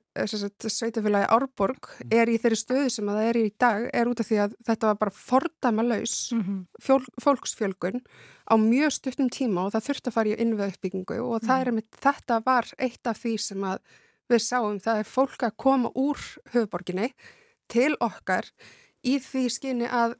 [0.78, 2.14] sveitafélagi Árborg mm.
[2.22, 4.56] er í þeirri stöðu sem að það er í dag, er út af því að
[4.72, 7.12] þetta var bara fordama laus mm -hmm.
[7.28, 8.08] fólksfjölgun
[8.44, 11.54] á mjög stuttum tíma og það þurfti að fara í innveð uppbyggingu og mm.
[11.56, 13.68] er með, þetta var eitt af því sem
[14.32, 16.20] við sáum, það er fólk að koma úr
[16.54, 17.12] höfuborginni
[17.72, 18.50] til okkar
[19.04, 20.16] í því skinni að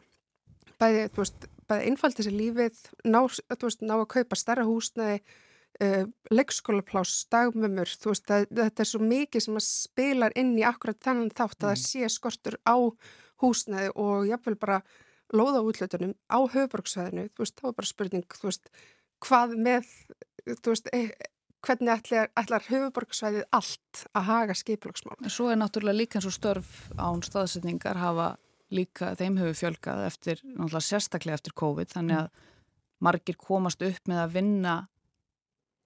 [0.82, 5.22] bæði, veist, bæði einfalt þessi lífið, ná, veist, ná að kaupa starra húsnaði,
[5.84, 10.68] uh, leikskólaplás, dagmömmur, þú veist, það, þetta er svo mikið sem að spilar inn í
[10.68, 11.86] akkurat þennan þátt að það mm.
[11.86, 12.76] sé skortur á
[13.44, 14.82] húsnaði og jáfnveil bara
[15.34, 18.72] loða útlötunum á höfuborgsvæðinu, þú veist, þá er bara spurning, þú veist,
[19.24, 19.90] hvað með,
[20.50, 21.04] þú veist, e
[21.64, 25.16] hvernig ætlar, ætlar höfuborgsvæðið allt að haga skipilagsmál.
[25.32, 28.34] Svo er náttúrulega líka eins og störf án staðsetningar hafa
[28.74, 32.26] líka, þeim hefur fjölkað eftir, náttúrulega sérstaklega eftir COVID, þannig mm.
[32.26, 32.50] að
[33.04, 34.76] margir komast upp með að vinna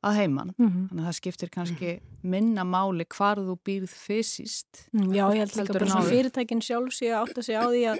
[0.07, 0.85] að heimann, mm -hmm.
[0.89, 1.91] þannig að það skiptir kannski
[2.27, 4.87] minna máli hvar þú býrð fysiskt.
[4.91, 7.83] Mm, já, ég held líka bara svona fyrirtækin sjálf sé að átta sig á því
[7.91, 7.99] að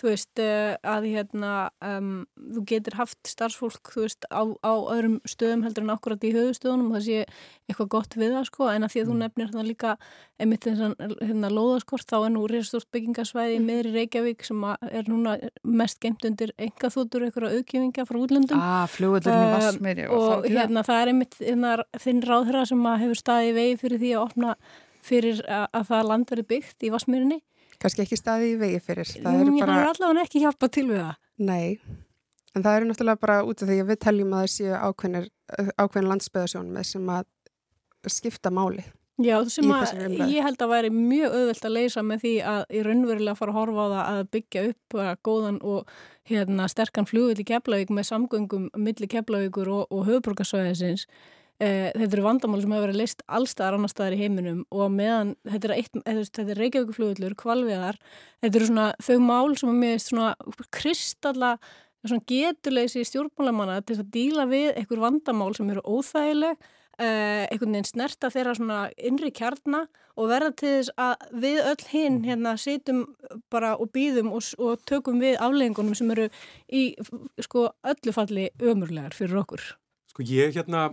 [0.00, 1.52] þú veist, eh, að hérna
[1.84, 6.32] um, þú getur haft starfsfólk þú veist, á, á öðrum stöðum heldur en akkurat í
[6.34, 7.26] höfustöðunum og það sé
[7.70, 9.22] eitthvað gott við það sko, en að því að þú mm.
[9.24, 9.96] nefnir þannig líka
[10.40, 15.36] einmitt þess að hérna loðaskort, þá er nú reysastort byggingasvæði meðri Reykjavík sem er núna
[15.62, 18.60] mest geimt undir enga þútur eitthvað auðkjöfinga frá útlöndum.
[18.60, 23.80] Ah, Vassmeri og, og hérna það er einmitt þinn ráðherra sem hefur staði í vegi
[23.80, 24.54] fyrir því að opna
[25.06, 27.40] fyrir að, að það land verið byggt í Vassmyrinni.
[27.80, 29.08] Kanski ekki staði í vegi fyrir.
[29.24, 29.80] Það er bara...
[29.88, 31.18] allavega ekki hjálpað til við það.
[31.40, 31.80] Nei,
[32.52, 34.80] en það eru náttúrulega bara út af því að við teljum að það séu
[35.80, 37.30] ákveðin landsbyðasjón með sem að
[38.12, 38.84] skipta máli.
[39.20, 42.84] Já, sem að ég held að væri mjög auðvelt að leysa með því að í
[42.86, 45.92] raunverulega fara að horfa á það að byggja upp góðan og
[46.30, 51.04] hérna, sterkan flugull í Keflavík með samgöngum millir Keflavíkur og, og höfuborgarsvæðisins
[51.60, 55.34] Eh, þetta eru vandamál sem hefur verið list allstaðar annar staðar í heiminum og meðan
[55.44, 57.98] þetta er, eitt, þetta er Reykjavíkuflugullur, kvalviðar,
[58.40, 60.30] þetta eru svona þau mál sem er með svona
[60.72, 61.50] kristalla
[62.30, 66.64] geturleysi stjórnmálamanna til að díla við einhver vandamál sem eru óþægileg,
[67.00, 69.84] eh, einhvern veginn snerta þeirra svona innri kjarna
[70.20, 73.04] og verða til þess að við öll hinn hérna situm
[73.52, 76.28] bara og býðum og, og tökum við afleggingunum sem eru
[76.68, 76.90] í
[77.40, 79.64] sko öllu falli ömurlegar fyrir okkur.
[80.10, 80.90] Sko ég hérna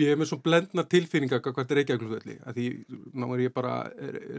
[0.00, 2.66] ég hef með svo blendna tilfinninga hvað er Reykjavík-flugvelli að því
[3.16, 3.76] ná er ég bara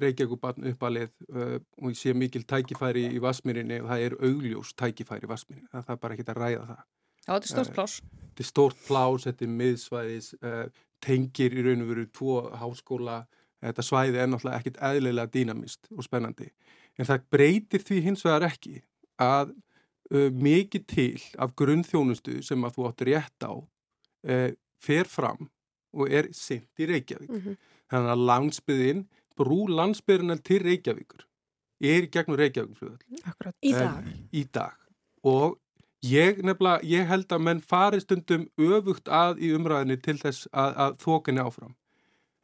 [0.04, 0.36] Reykjavík
[0.74, 5.32] uppalið uh, og ég sé mikil tækifæri í Vasmírinni og það er augljós tækifæri í
[5.32, 6.84] Vasmírinni það er bara ekki að ræða það
[7.28, 10.66] Já, þetta er stórt plás uh, Þetta er stórt plás, þetta er miðsvæðis uh,
[11.04, 13.22] tengir í raun og veru tvo háskóla,
[13.62, 16.52] þetta svæði er náttúrulega ekkit eðlilega dýnamist og spennandi
[16.98, 18.80] en það breytir því hins vegar ekki
[19.22, 19.54] að
[20.14, 24.50] uh, mikið til af grunnþjónustu sem að þú átt rétt á uh,
[24.84, 25.48] fer fram
[25.98, 27.30] og er sint í Reykjavík.
[27.30, 27.56] Mm -hmm.
[27.90, 31.24] Þannig að landsbyðin, brú landsbyðinan til Reykjavíkur
[31.80, 33.00] er gegnum Reykjavíkflöðal.
[33.62, 34.04] Í dag.
[34.34, 34.76] Í dag.
[35.24, 35.58] Og
[36.12, 40.78] ég, nefnilega, ég held að menn fari stundum öfugt að í umræðinni til þess að,
[40.86, 41.76] að þókinni áfram.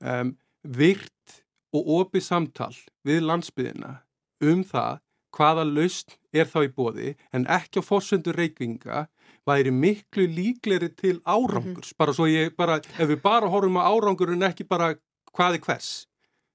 [0.04, 1.40] Um, virt
[1.74, 2.76] og opið samtal
[3.08, 3.98] við landsbyðina
[4.44, 5.02] um það
[5.34, 9.08] hvaða laust er þá í bóði en ekki á fórsöndu reykvinga
[9.48, 11.98] væri miklu líkleri til árangurs, mm -hmm.
[11.98, 14.96] bara svo ég bara, ef við bara horfum á árangur en ekki bara
[15.34, 16.08] hvaði hvers.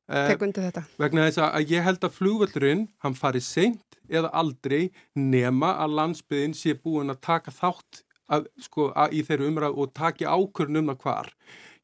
[0.08, 0.84] Tegundi uh, þetta.
[0.98, 6.56] Vegna þess að ég held að flugvöldurinn, hann fari seint eða aldrei nema að landsbyðin
[6.56, 11.00] sé búin að taka þátt að, sko, að, í þeirru umræð og taki ákvörnum að
[11.04, 11.32] hvar.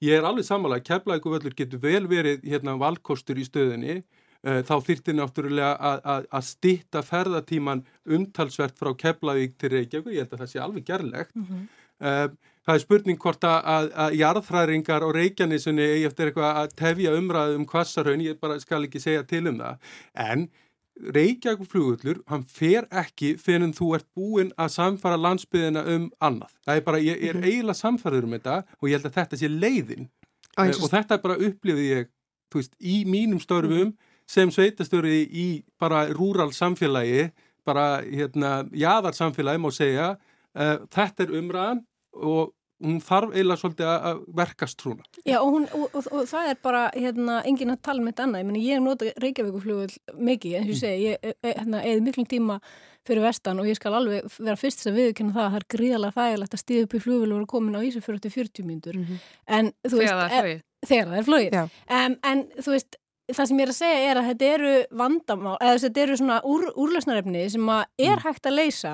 [0.05, 4.03] Ég er alveg samanlega, keflaðið getur vel verið hérna valkostur í stöðinni
[4.45, 10.43] Eh, þá þyrtir náttúrulega að stitta ferðatíman umtalsvert frá Keflavík til Reykjavík, ég held að
[10.43, 11.33] það sé alveg gerlegt.
[11.33, 12.35] Mm -hmm.
[12.65, 17.59] Það er spurning hvort að, að jarðfræringar og Reykjanísunni eigi eftir eitthvað að tefja umræðu
[17.59, 19.91] um kvassarhaun, ég bara skal ekki segja til um það,
[20.27, 20.47] en
[20.95, 26.53] Reykjavík flugullur, hann fer ekki fyrir en þú ert búinn að samfara landsbyðina um annað.
[26.65, 27.47] Það er bara, ég er mm -hmm.
[27.51, 30.09] eiginlega samfaraður um þetta og ég held að þetta sé leiðin.
[30.57, 32.09] Æ, og þetta er bara upplifið ég,
[32.51, 35.49] þú veist, í mínum störfum -hmm sem sveitastöru í
[35.81, 37.29] bara rúral samfélagi,
[37.65, 40.15] bara hérna jáðar samfélagi má segja,
[40.57, 41.83] uh, þetta er umræðan
[42.15, 42.53] og
[42.85, 45.05] hún þarf eiginlega svolítið að verkast trúna.
[45.25, 48.27] Já og, hún, og, og, og það er bara hérna engin að tala með þetta
[48.27, 51.85] annað, ég meni ég hef notað Reykjavíkuflugul mikið en þú segi, ég e, e, hérna,
[51.85, 52.59] eða miklum tíma
[53.05, 56.17] fyrir vestan og ég skal alveg vera fyrst að viðkynna það að það er gríðalega
[56.19, 59.05] þægilegt að stíða upp í flugul og vera komin á Ísafjörðu til 40 mínútur mm
[59.05, 59.25] -hmm.
[59.59, 61.59] en þú veist, þegar það er flugið, þegar það er flugið.
[61.99, 62.97] Um, en þú veist
[63.33, 66.39] það sem ég er að segja er að þetta eru vandamál, eða þetta eru svona
[66.45, 68.25] úr, úrlösnarefni sem að er mm.
[68.27, 68.93] hægt að leysa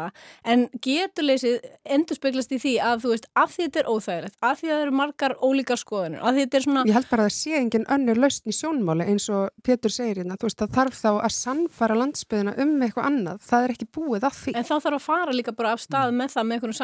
[0.54, 1.56] en getur leysið
[1.96, 4.74] endur speglast í því að þú veist af því þetta er óþægilegt, af því að
[4.74, 7.38] það eru margar ólíkar skoðunir, af því þetta er svona Ég held bara að það
[7.38, 10.94] sé engin önnur lausn í sjónmáli eins og Pétur segir hérna, þú veist það þarf
[11.00, 14.52] þá að sannfara landsbyðina um eitthvað annað, það er ekki búið af því.
[14.54, 16.74] En þá þarf að fara líka bara af stað með það með einhvern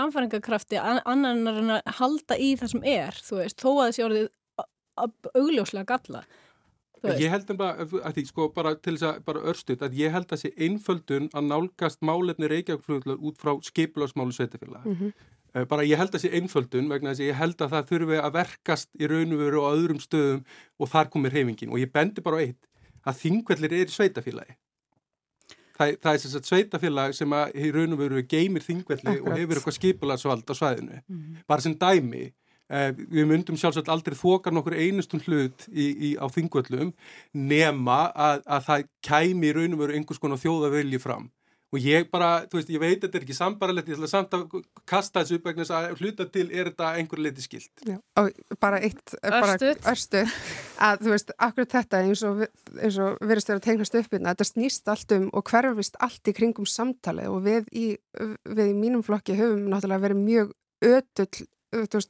[3.77, 4.31] að er,
[4.97, 6.23] að augljóslega galla
[7.05, 10.13] Ég held en bara, að því, sko, bara til þess að bara örstuð, að ég
[10.15, 14.85] held að þessi einföldun að nálgast málefni Reykjavík út frá skipularsmálu sveitafélag.
[14.85, 15.67] Mm -hmm.
[15.69, 18.33] Bara ég held að þessi einföldun vegna þess að ég held að það þurfi að
[18.33, 20.45] verkast í raun og öðrum stöðum
[20.79, 22.67] og þar komir heimingin og ég bendi bara eitt
[23.05, 24.57] að þingvellir er sveitafélagi.
[25.77, 29.33] Það, það er þess að sveitafélag sem að í raun og veru geymir þingvelli Akkurat.
[29.33, 31.03] og hefur eitthvað skipularsvald á svæðinu.
[31.09, 31.45] Mm -hmm.
[31.47, 32.33] Bara sem dæmi Eh,
[32.69, 36.93] við myndum sjálfsagt aldrei þoka nokkur einustum hlut í, í, á þingvöllum
[37.37, 41.29] nema að, að það kæmi í raun og veru einhvers konar þjóðavilji fram.
[41.75, 44.45] Og ég bara, þú veist, ég veit þetta er ekki sambaralegt, ég ætla samt að
[44.87, 47.73] kasta þessu upp vegna að hluta til er þetta einhver leiti skilt.
[47.85, 48.31] Já, og
[48.63, 50.23] bara eitt örstu,
[50.87, 52.45] að þú veist, akkurat þetta eins og,
[52.79, 56.31] eins og verðist verið að tegnast upp hérna, þetta snýst allt um og hverfist allt
[56.31, 57.87] í kringum samtali og við í,
[58.47, 61.47] við í mínum flokki höfum náttúrulega verið mjög ötull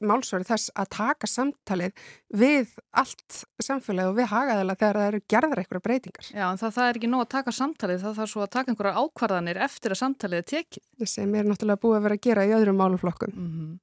[0.07, 2.05] málsværi þess að taka samtalið
[2.37, 6.29] við allt samfélagi og við hagaðala þegar það eru gerðar eitthvað breytingar.
[6.33, 8.72] Já, en það, það er ekki nóg að taka samtalið, það þarf svo að taka
[8.72, 10.87] einhverja ákvarðanir eftir að samtalið er tekið.
[11.00, 13.35] Það sem er náttúrulega búið að vera að gera í öðrum máluflokkum.
[13.37, 13.74] Mm -hmm.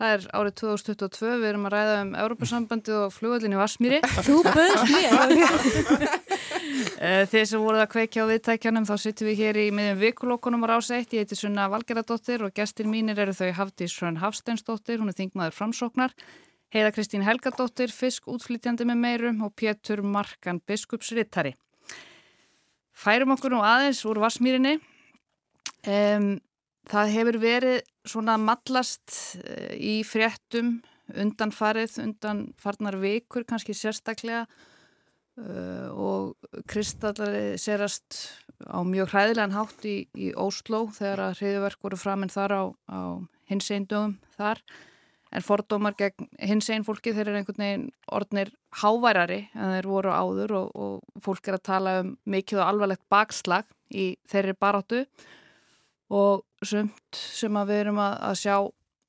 [0.00, 3.98] Það er árið 2022, við erum að ræða um Európa-sambandi og flugöldin í Varsmýri.
[4.24, 6.08] Þú böðst mér!
[7.00, 10.66] Eh, þeir sem voruð að kveikja á viðtækjanum, þá sittum við hér í miðjum vikulokkunum
[10.68, 11.14] á rásætt.
[11.16, 15.56] Ég heiti Sunna Valgeradóttir og gestir mínir eru þau Hafdís Hrönn Hafsteinsdóttir, hún er þingmaður
[15.56, 16.14] framsóknar,
[16.70, 21.56] Heiða Kristín Helgadóttir, fisk útflytjandi með meirum og Pétur Markan, biskupsrittari.
[22.92, 24.76] Færum okkur nú aðeins úr Varsmýrinni.
[25.88, 26.36] Um,
[26.90, 30.78] það hefur verið svona mallast eh, í fréttum
[31.10, 34.44] undanfarið, undanfarnar vikur kannski sérstaklega
[35.94, 36.34] og
[36.68, 38.18] Kristallari serast
[38.66, 43.00] á mjög hræðilegan hátt í, í Ósló þegar að hriðverk voru framinn þar á, á
[43.50, 44.62] hins einn dögum þar.
[45.30, 48.50] En fordómar gegn hins einn fólki þeir eru einhvern veginn orðnir
[48.82, 53.06] háværari en þeir voru áður og, og fólk er að tala um mikið og alvarlegt
[53.12, 55.04] bakslag í þeirri baráttu.
[56.10, 58.56] Og sumt sem að við erum að, að sjá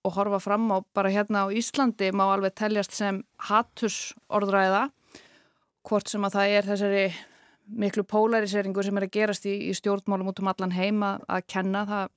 [0.02, 4.88] og horfa fram á bara hérna á Íslandi má alveg teljast sem hattus orðræða
[5.88, 7.06] hvort sem að það er þessari
[7.82, 11.86] miklu polariseringu sem er að gerast í, í stjórnmálum út um allan heima að kenna
[11.89, 12.12] það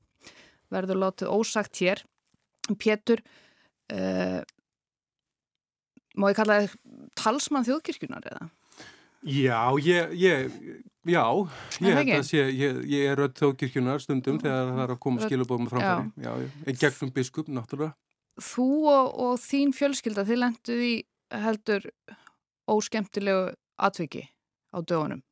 [0.75, 2.03] verður látið ósagt hér
[2.81, 3.21] Pétur
[3.93, 4.41] uh,
[6.17, 6.77] má ég kalla það
[7.21, 8.49] talsmann þjóðkirkjunar eða?
[9.25, 11.25] Já, ég, ég Já,
[11.85, 15.27] ég held að sé, ég, ég er öll þókirkjunar stundum þegar það er að koma
[15.27, 17.93] skilubóðum framfæri, já, já, gegnum biskup náttúrulega.
[18.41, 20.95] Þú og, og þín fjölskylda, þið lenduð í
[21.45, 21.85] heldur
[22.71, 24.25] óskemtilegu atviki
[24.75, 25.23] á dögunum.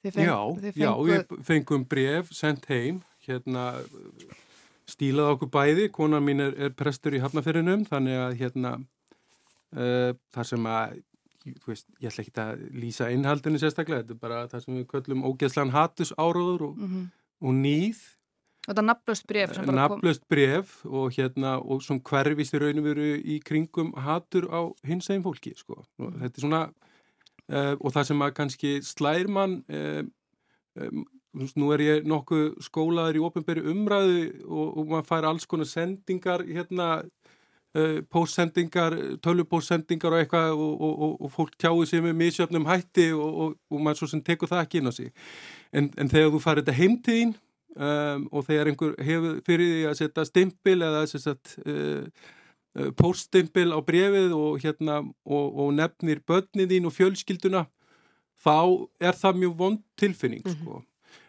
[0.00, 0.80] Feng, já, fengu...
[0.80, 3.82] já, við fengum bref sendt heim, hérna
[4.88, 8.72] stílað okkur bæði, konar mín er, er prestur í Hafnaferinum, þannig að hérna
[9.76, 10.98] uh, þar sem að
[11.64, 15.22] Veist, ég ætla ekki að lýsa innhaldinu sérstaklega, þetta er bara það sem við köllum
[15.24, 17.06] ógeðslan hatus áróður og, mm -hmm.
[17.48, 18.00] og nýð
[18.60, 23.08] og þetta er nafnlöst bref nafnlöst bref og hérna og svona hverfist í rauninu veru
[23.18, 25.80] í kringum hatur á hins eginn fólki sko.
[25.98, 30.02] og þetta er svona uh, og það sem að kannski slær mann uh,
[30.76, 31.06] um,
[31.56, 36.46] nú er ég nokkuð skólaður í ofinberi umræðu og, og maður fær alls konar sendingar
[36.46, 37.00] hérna
[37.70, 43.04] Uh, póstsendingar, tölvupóstsendingar og eitthvað og, og, og, og fólk tjáu sér með misjöfnum hætti
[43.14, 45.12] og maður svo sem tekur það ekki inn á sig.
[45.70, 47.36] En, en þegar þú farir þetta heimtíðin
[47.76, 52.06] um, og þegar einhver hefur fyrir því að setja stimpil eða sagt, uh,
[52.98, 57.64] póststimpil á brefið og hérna og nefnir börnin þín og fjölskylduna
[58.40, 60.62] þá er það mjög vond tilfinning mm -hmm.
[60.62, 60.82] sko.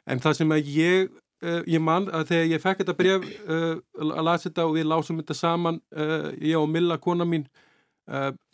[0.06, 1.10] en það sem að ég
[1.44, 4.86] uh, ég man að þegar ég fekk þetta bref uh, að lasa þetta og við
[4.86, 5.82] lásum þetta saman
[6.42, 7.48] ég og Milla, kona mín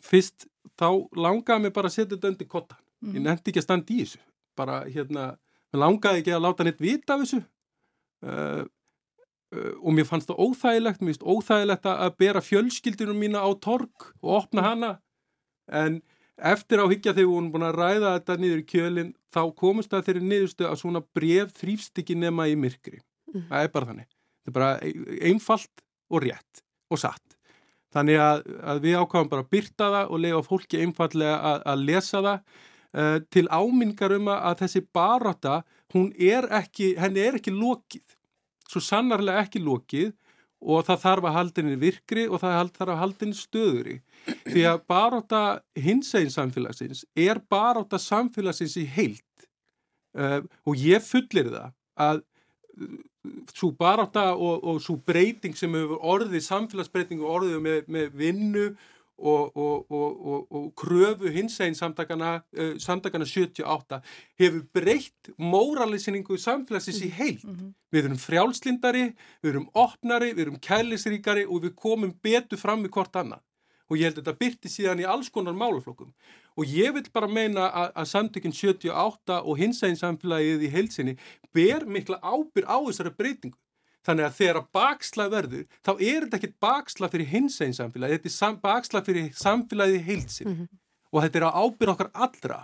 [0.02, 0.46] fyrst
[0.78, 3.14] þá langaði mér bara að setja þetta undir kotta mm.
[3.14, 3.28] ég mhm.
[3.28, 4.18] nefndi ekki að standa í þessu
[4.56, 5.38] bara hérna,
[5.72, 7.42] mér langaði ekki að láta neitt vita af þessu
[8.26, 14.42] og mér fannst það óþægilegt mér finnst óþægilegt að bera fjölskyldunum mína á tork og
[14.42, 14.68] opna mm.
[14.68, 14.90] hana
[15.68, 16.00] en
[16.38, 19.92] eftir á higgja þegar við vorum búin að ræða þetta niður í kjölinn þá komist
[19.92, 23.48] það þeirri niðurstu að svona bref þrýfst ekki nema í myrkri mm.
[23.48, 24.70] það er bara þannig það er bara
[25.30, 26.62] einfalt og rétt
[26.92, 27.36] og satt
[27.94, 31.84] þannig að, að við ákvæmum bara að byrta það og lega fólki einfallega að, að
[31.88, 32.38] lesa það
[33.00, 35.60] uh, til ámingar um að þessi baróta
[35.94, 38.16] hún er ekki, henni er ekki lokið.
[38.68, 40.12] Svo sannarlega ekki lokið
[40.58, 43.96] og það þarf að haldinni virkri og það þarf að haldinni stöðuri
[44.48, 45.42] því að baróta
[45.78, 49.46] hinsegin samfélagsins er baróta samfélagsins í heilt
[50.18, 51.70] uh, og ég fullir það
[52.08, 52.98] að uh,
[53.54, 58.68] svo baróta og, og svo breyting sem hefur orðið, samfélagsbreyting og orðið með, með vinnu
[59.18, 64.00] og, og, og, og kröfu hins einn samtakana, uh, samtakana 78
[64.38, 67.44] hefur breytt móralisinningu samfélagsins í heilt.
[67.44, 67.74] Mm -hmm.
[67.92, 69.04] Við erum frjálslindari,
[69.42, 73.40] við erum opnari, við erum kærlisríkari og við komum betur fram með hvort annað.
[73.88, 76.12] Og ég held að þetta byrti síðan í alls konar málaflokkum.
[76.56, 81.16] Og ég vil bara meina að, að samtökinn 78 og hins einn samfélagið í heilsinni
[81.54, 83.56] ber mikla ábyr á þessari breytingu.
[84.08, 88.16] Þannig að þegar að bakslag verður, þá er þetta ekki bakslag fyrir hins einn samfélagi,
[88.16, 90.78] þetta er bakslag fyrir samfélagið heilsin mm -hmm.
[91.12, 92.58] og þetta er að ábyrja okkar allra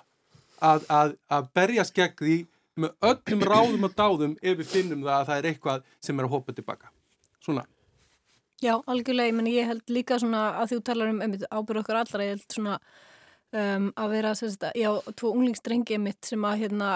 [0.64, 2.38] að, að, að berjast gegn því
[2.80, 6.26] með öllum ráðum og dáðum ef við finnum það að það er eitthvað sem er
[6.26, 6.90] að hoppa tilbaka.
[7.44, 7.66] Svona.
[8.62, 12.38] Já, algjörlega, menn ég held líka svona að þú talar um ábyrja okkar allra, ég
[12.38, 12.78] held svona
[13.54, 16.88] Um, að vera, sérst, já, tvo unglingsdrengi mitt sem að hérna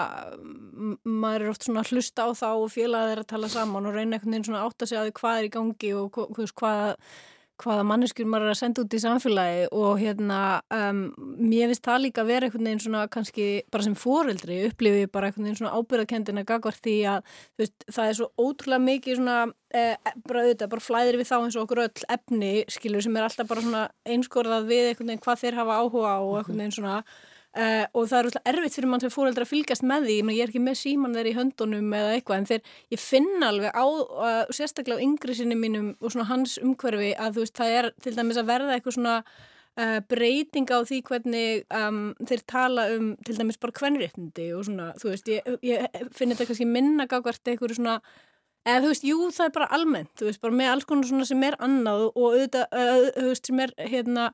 [1.07, 3.95] maður er oft svona að hlusta á þá og félagið er að tala saman og
[3.95, 6.19] reyna einhvern veginn svona átt að segja því hvað er í gangi og
[6.59, 6.81] hvað
[7.59, 10.39] hvaða manneskur maður er að senda út í samfélagi og hérna
[10.73, 11.01] um,
[11.37, 15.29] mér finnst það líka að vera einhvern veginn svona kannski bara sem foreldri upplifið bara
[15.29, 19.39] einhvern veginn svona ábyrðakendina gagvart því að veist, það er svo ótrúlega mikið svona
[19.75, 23.27] eh, bara auðvitað, bara flæðir við þá eins og okkur öll efni skilur sem er
[23.27, 27.01] alltaf bara svona einskorðað við einhvern veginn hvað þeir hafa áhuga og einhvern veginn svona
[27.59, 30.41] Uh, og það er úrslega erfitt fyrir mann sem fóreldra að fylgjast með því, ég
[30.45, 33.85] er ekki með síman þeir í höndunum eða eitthvað, en þegar ég finna alveg á,
[33.89, 37.87] uh, sérstaklega á yngri sinni mínum og svona hans umhverfi að þú veist, það er
[38.05, 41.97] til dæmis að verða eitthvað svona uh, breyting á því hvernig um,
[42.29, 46.47] þeir tala um til dæmis bara kvennréttindi og svona, þú veist, ég, ég finn þetta
[46.53, 47.97] kannski minna gagvart eitthvað svona
[48.63, 51.27] eða þú veist, jú, það er bara almennt, þú veist, bara með alls konar svona
[51.27, 52.79] sem er annað og auðvitað,
[53.19, 54.29] þú veist, sem er hérna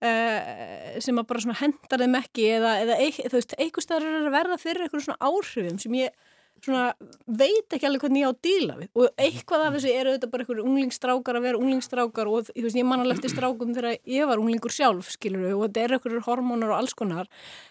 [0.00, 4.60] sem að bara hendar þeim ekki eða, eða þú veist, einhver staður er að verða
[4.62, 6.14] fyrir eitthvað svona áhrifum sem ég
[6.64, 6.84] svona,
[7.26, 8.90] veit ekki alveg hvernig ég á að díla við.
[8.94, 12.78] Og eitthvað af þessu eru þetta bara einhverju unglingstrákar að vera unglingstrákar og þú veist,
[12.80, 15.96] ég man alveg eftir strákum þegar ég var unglingur sjálf, skilur við, og þetta er
[15.96, 17.30] einhverjur hormónar og alls konar,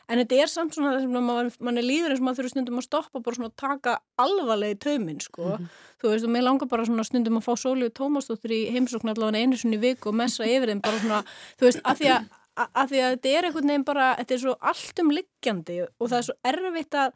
[0.09, 2.53] en þetta er samt svona þess að mann man er líður eins og maður þurfa
[2.53, 5.79] stundum að stoppa bara svona að taka alvarlega í tauminn, sko, mm -hmm.
[6.01, 9.43] þú veist, og mér langar bara svona stundum að fá Sólíu Tómasdóttir í heimsókn allavega
[9.43, 11.23] einu sinni viku og messa yfir þeim bara svona,
[11.59, 14.41] þú veist, að því að, að, því að þetta er einhvern veginn bara, þetta er
[14.45, 17.11] svo alltum liggjandi og það er svo erfitt að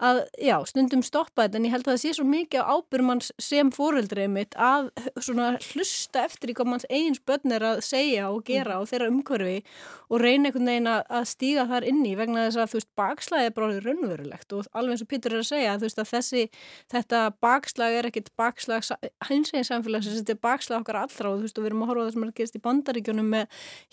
[0.00, 3.30] að, já, stundum stoppa þetta en ég held að það sé svo mikið á ábyrmanns
[3.42, 8.44] sem fóreldrið mitt að hlusta eftir í hvað manns eigins börn er að segja og
[8.48, 8.82] gera mm.
[8.82, 9.56] og þeirra umhverfi
[10.12, 13.56] og reyna einhvern veginn að stíga þar inni vegna þess að þú veist, bakslagi er
[13.56, 16.44] bara raunverulegt og alveg eins og Pítur er að segja þú veist að þessi,
[16.92, 18.86] þetta bakslag er ekkit bakslag
[19.28, 22.06] hinsveginn samfélagsins þetta er bakslag okkar allra og þú veist og við erum að horfa
[22.06, 23.44] það sem er að gerast í bandaríkjunum með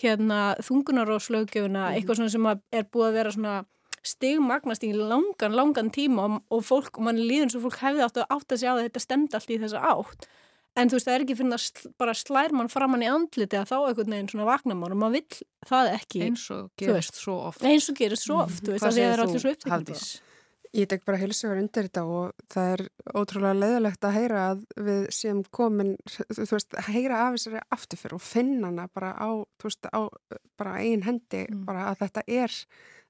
[0.04, 2.00] hérna þungunaróslögjöfuna, mm.
[2.00, 2.20] eitthvað
[4.06, 8.22] stigmagnast í langan, langan tíma og, fólk, og mann líður eins og fólk hefði átt
[8.22, 10.30] að átt að segja að þetta stemdi allt í þessa átt.
[10.80, 13.58] En þú veist það er ekki fyrir að sl bara slær mann framann í andliti
[13.58, 16.24] að þá eitthvað neginn svona vakna mann og maður vill það ekki.
[16.30, 17.66] Eins og gerist svo oft.
[17.68, 18.68] Eins og gerist svo oft, mm.
[18.68, 20.02] þú veist það er allir svo upptökjandi
[20.78, 22.84] Ég tek bara heilsugur undir þetta og það er
[23.18, 28.22] ótrúlega leðilegt að heyra að við séum komin, þú veist, heyra af þessari afturfyrr og
[28.22, 30.02] finna hana bara á, þú veist, á
[30.62, 31.66] bara einn hendi, mm.
[31.66, 32.58] bara að þetta er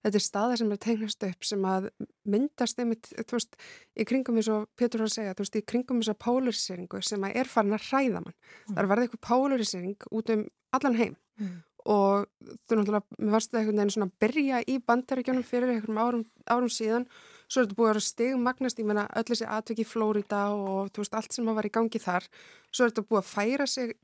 [0.04, 1.88] þetta er staða sem er tegnast upp sem að
[2.30, 3.58] myndast einmitt, þú veist,
[4.00, 7.02] í kringum eins og Pétur var að segja, þú veist, í kringum eins og polariseringu
[7.06, 8.38] sem að er farin að hræða mann.
[8.38, 8.70] Mm.
[8.70, 10.46] Það er verið eitthvað polarisering út um
[10.78, 11.58] allan heim mm.
[11.96, 16.02] og þú náttúrulega, mér varst það einhvern veginn svona að byrja í bandaríkjónum fyrir einhverjum
[16.06, 17.10] árum, árum síðan,
[17.50, 20.42] svo er þetta búið að vera stegum magnast, ég menna öll þessi atviki í Flórida
[20.54, 22.28] og veist, allt sem var í gangi þar,
[22.70, 23.96] svo er þetta búið að færa sig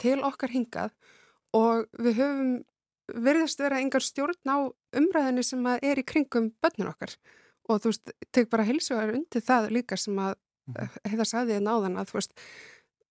[0.00, 0.94] til okkar hingað
[1.56, 2.54] og við höfum
[3.26, 4.58] verðist vera engar stjórn á
[4.98, 7.14] umræðinni sem er í kringum börnun okkar
[7.70, 10.34] og þú veist, teg bara hilsugar undir það líka sem að
[10.70, 10.98] mhm.
[11.12, 12.34] heiða saðið en áðan að þú veist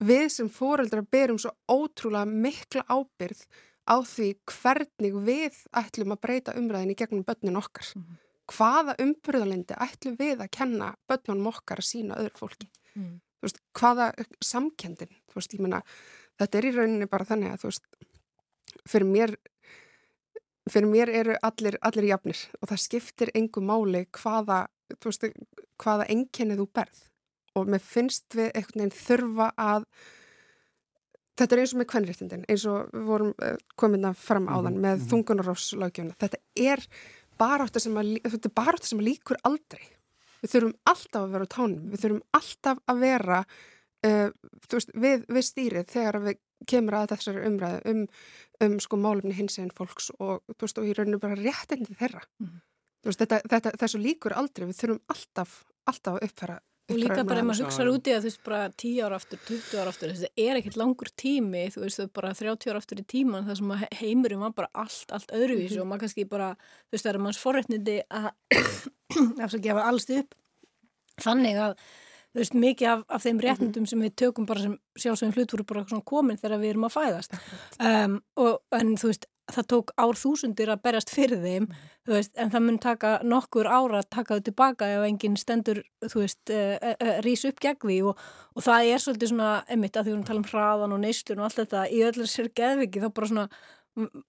[0.05, 3.45] við sem fóreldrar berum svo ótrúlega mikla ábyrð
[3.86, 8.24] á því hvernig við ætlum að breyta umræðinni gegnum börnun okkar mm -hmm.
[8.52, 13.16] Hvaða umbröðalindi ætlum við að kenna börnunum okkar að sína öðru fólki mm.
[13.46, 14.12] veist, hvaða
[14.43, 15.82] samkendin, þú veist, menna
[16.39, 17.88] þetta er í rauninni bara þannig að veist
[18.86, 19.36] fyrir mér
[20.70, 24.66] fyrir mér eru allir, allir jafnir og það skiptir engu máli hvaða,
[25.82, 27.02] hvaða enginnið þú berð
[27.56, 29.86] og mér finnst við einhvern veginn þurfa að
[31.36, 34.56] þetta er eins og með kvennréttindin eins og við vorum eh, komin að fram á
[34.56, 35.10] þann mhm, með mm -hmm.
[35.12, 36.88] þungunarófslaugjöfuna þetta er
[37.38, 39.83] barátt sem, sem að líkur aldrei
[40.41, 43.39] við þurfum alltaf að vera á tánum við þurfum alltaf að vera
[44.05, 44.29] uh,
[44.71, 48.05] veist, við, við stýrið þegar við kemur að þessari umræðu um,
[48.65, 52.23] um sko málumni hins einn fólks og, veist, og í rauninu bara réttindi þeirra.
[52.39, 52.63] Mm -hmm.
[53.07, 57.41] veist, þetta, þetta, þessu líkur aldrei, við þurfum alltaf, alltaf að uppfæra Og líka bara
[57.41, 60.43] ef maður hugsaður úti að þú veist bara 10 ára aftur, 20 ára aftur, þetta
[60.45, 63.73] er ekkert langur tími, þú veist þau bara 30 ára aftur í tíman þar sem
[64.01, 65.81] heimurum var bara allt, allt öðruvísi mm -hmm.
[65.81, 66.49] og maður kannski bara,
[66.86, 68.29] þú veist það er manns forrætnindi að
[69.57, 70.36] að gefa alls upp
[71.25, 71.73] þannig að
[72.36, 73.89] þú veist mikið af, af þeim réttundum mm -hmm.
[73.89, 76.97] sem við tökum bara sem sjálfsögum hlut voru bara svona komin þegar við erum að
[76.97, 77.31] fæðast
[77.79, 81.86] um, og en þú veist það tók ár þúsundir að berjast fyrir þeim mm.
[82.10, 86.24] veist, en það mun taka nokkur ára að taka þau tilbaka ef enginn stendur þú
[86.24, 88.26] veist, uh, uh, rís upp gegn því og,
[88.56, 91.50] og það er svolítið svona emitt að því við tala um hraðan og neistun og
[91.50, 93.50] allt þetta í öllir sér geðviki þá bara svona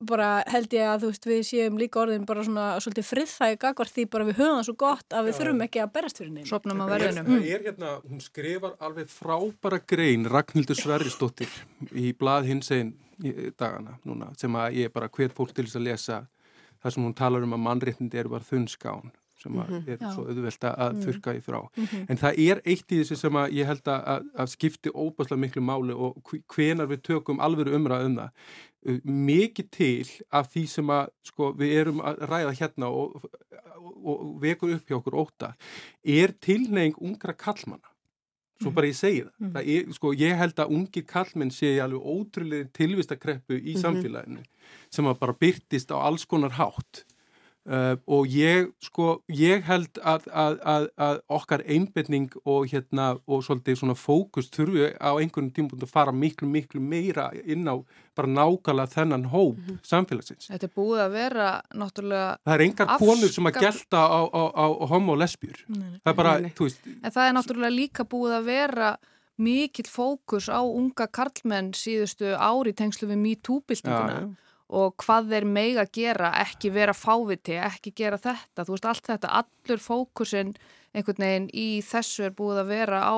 [0.07, 3.91] bara held ég að þú veist við séum líka orðin bara svona svolítið friðþæg gagvar
[3.91, 6.51] því bara við höfum það svo gott að við þurfum ekki að berast fyrir nefnum.
[6.53, 7.31] Sopnum að verðinum.
[7.33, 11.59] Það er hérna, hún skrifar alveg frábara grein Ragnhildur Sverrisdóttir
[11.91, 12.95] í blað hins einn
[13.59, 16.27] dagana núna sem að ég bara hvet fólk til þess að lesa
[16.83, 20.13] þar sem hún talar um að mannréttindi eru bara þunnskán sem mm -hmm, er já.
[20.15, 21.03] svo auðvelt að mm.
[21.03, 21.61] þurka í frá.
[21.77, 22.07] Mm -hmm.
[22.09, 25.63] En það er eitt í þessu sem að ég held að, að skipti óbærslega miklu
[25.63, 26.15] máli og
[26.55, 28.31] hvenar við tökum alveg umræð um það.
[29.05, 33.25] Mikið til af því sem að sko, við erum að ræða hérna og,
[34.05, 35.55] og, og vekur upp hjá okkur óta
[36.05, 37.89] er tilneying ungra kallmanna.
[38.63, 39.33] Svo bara ég segi það.
[39.39, 39.51] Mm.
[39.53, 43.83] það er, sko, ég held að ungir kallmenn sé alveg ótrúlega tilvistakreppu í -hmm.
[43.83, 44.43] samfélaginu
[44.91, 47.05] sem bara byrtist á alls konar hátt
[47.67, 53.43] Uh, og ég, sko, ég held að, að, að, að okkar einbetning og hérna og
[53.43, 57.75] svolítið svona fókus þurfu á einhvern tímpunkt að fara miklu, miklu meira inn á
[58.15, 59.81] bara nákvæmlega þennan hóp mm -hmm.
[59.83, 60.47] samfélagsins.
[60.47, 63.09] Þetta er búið að vera náttúrulega Það er engar afskap...
[63.09, 65.59] konur sem að gelta á, á, á homo og lesbjur.
[65.67, 66.81] Það er bara, þú veist.
[67.03, 68.97] En það er náttúrulega líka búið að vera
[69.37, 74.37] mikill fókus á unga karlmenn síðustu ári tengslu við MeToo-byltinguna.
[74.67, 79.11] Og hvað þeir meig að gera, ekki vera fáviti, ekki gera þetta, þú veist allt
[79.13, 80.55] þetta, allur fókusin
[80.97, 83.17] einhvern veginn í þessu er búið að vera á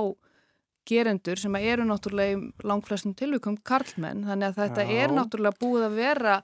[0.88, 4.92] gerendur sem eru náttúrulega langflestum tilvíkum karlmenn, þannig að þetta Já.
[5.04, 6.36] er náttúrulega búið að vera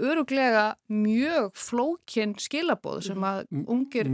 [0.00, 4.08] öruglega mjög flókin skilabóð sem að ungir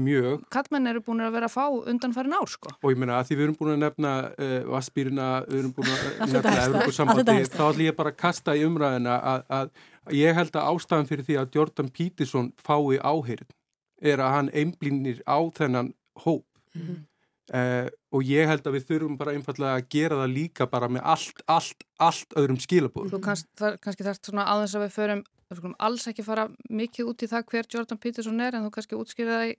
[0.50, 2.72] kallmenn eru búin að vera að fá undan farin ár sko.
[2.82, 5.92] Og ég meina að því við erum búin að nefna uh, vassbýrina, við erum búin
[5.94, 6.02] að
[6.34, 9.70] nefna Európa-sambandi, þá ætlum ég bara að kasta í umræðina að, að
[10.14, 13.48] Ég held að ástæðan fyrir því að Jordan Peterson fái áheyrn
[13.98, 15.92] er að hann einblínir á þennan
[16.24, 16.98] hóp mm -hmm.
[17.54, 21.02] uh, og ég held að við þurfum bara einfallega að gera það líka bara með
[21.04, 23.10] allt, allt, allt öðrum skilabóðum.
[23.10, 23.48] Þú kannski,
[23.82, 27.30] kannski þarf svona aðeins að við förum, við skulum alls ekki fara mikið út í
[27.30, 29.58] það hver Jordan Peterson er en þú kannski útskýrið það í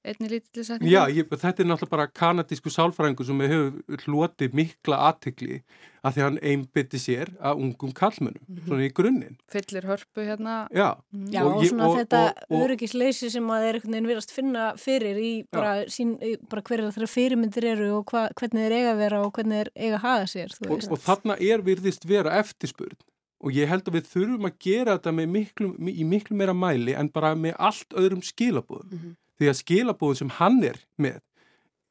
[0.00, 0.90] einni lítilli setningu?
[0.92, 5.60] Já, ég, þetta er náttúrulega bara kanadísku sálfræðingu sem hefur hlotið mikla aðtegli
[6.00, 8.68] að því hann einbytti sér að ungum kallmönnum, mm -hmm.
[8.68, 9.36] svona í grunninn.
[9.52, 10.54] Fyllir hörpu hérna.
[10.72, 10.96] Já.
[11.12, 11.26] Mm.
[11.34, 15.20] Já, og, og svona og, þetta öryggisleysi sem að þeir einhvern veginn virast finna fyrir
[15.20, 16.16] í bara, sín,
[16.48, 19.70] bara hverja þeirra fyrirmyndir eru og hva, hvernig þeir eiga að vera og hvernig þeir
[19.76, 20.56] eiga að haga sér.
[20.70, 22.96] Og, og þarna er virðist vera eftirspurð
[23.40, 27.08] og ég held að við þurfum að gera þetta miklu, í miklu meira mæli en
[27.12, 28.90] bara með allt öðrum skilabúðum.
[28.90, 31.20] Mm -hmm því að skilabóðin sem hann er með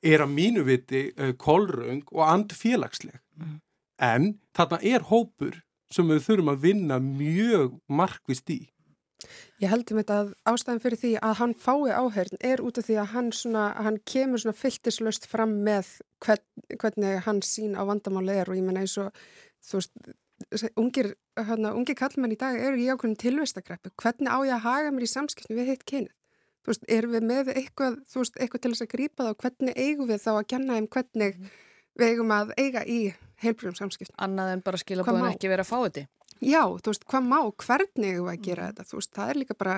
[0.06, 3.56] er að mínu viti uh, kolröng og andfélagsleg mm.
[4.06, 5.58] en þarna er hópur
[5.92, 8.62] sem við þurfum að vinna mjög markvist í
[9.60, 12.96] Ég heldum þetta að ástæðan fyrir því að hann fái áhörn er út af því
[13.02, 15.90] að hann, svona, hann kemur svona fylltislaust fram með
[16.24, 16.46] hvern,
[16.80, 19.10] hvernig hans sín á vandamáli er og ég menna eins og
[19.68, 19.92] þú veist,
[20.80, 24.94] ungir, hana, ungir kallmenn í dag eru í ákveðin tilvistagreppu, hvernig á ég að haga
[24.96, 26.14] mér í samskiptum við hitt kynið?
[26.64, 29.44] þú veist, erum við með eitthvað, þú veist, eitthvað til þess að grípa það og
[29.44, 31.52] hvernig eigum við þá að kenna þeim hvernig mm.
[32.00, 33.00] við eigum að eiga í
[33.40, 34.16] heilbrjum samskipt.
[34.20, 36.06] Annað en bara skilabóðin ekki vera að fá þetta.
[36.40, 38.74] Já, þú veist, hvað má, hvernig eigum við að gera mm.
[38.74, 39.78] þetta, þú veist, það er líka bara,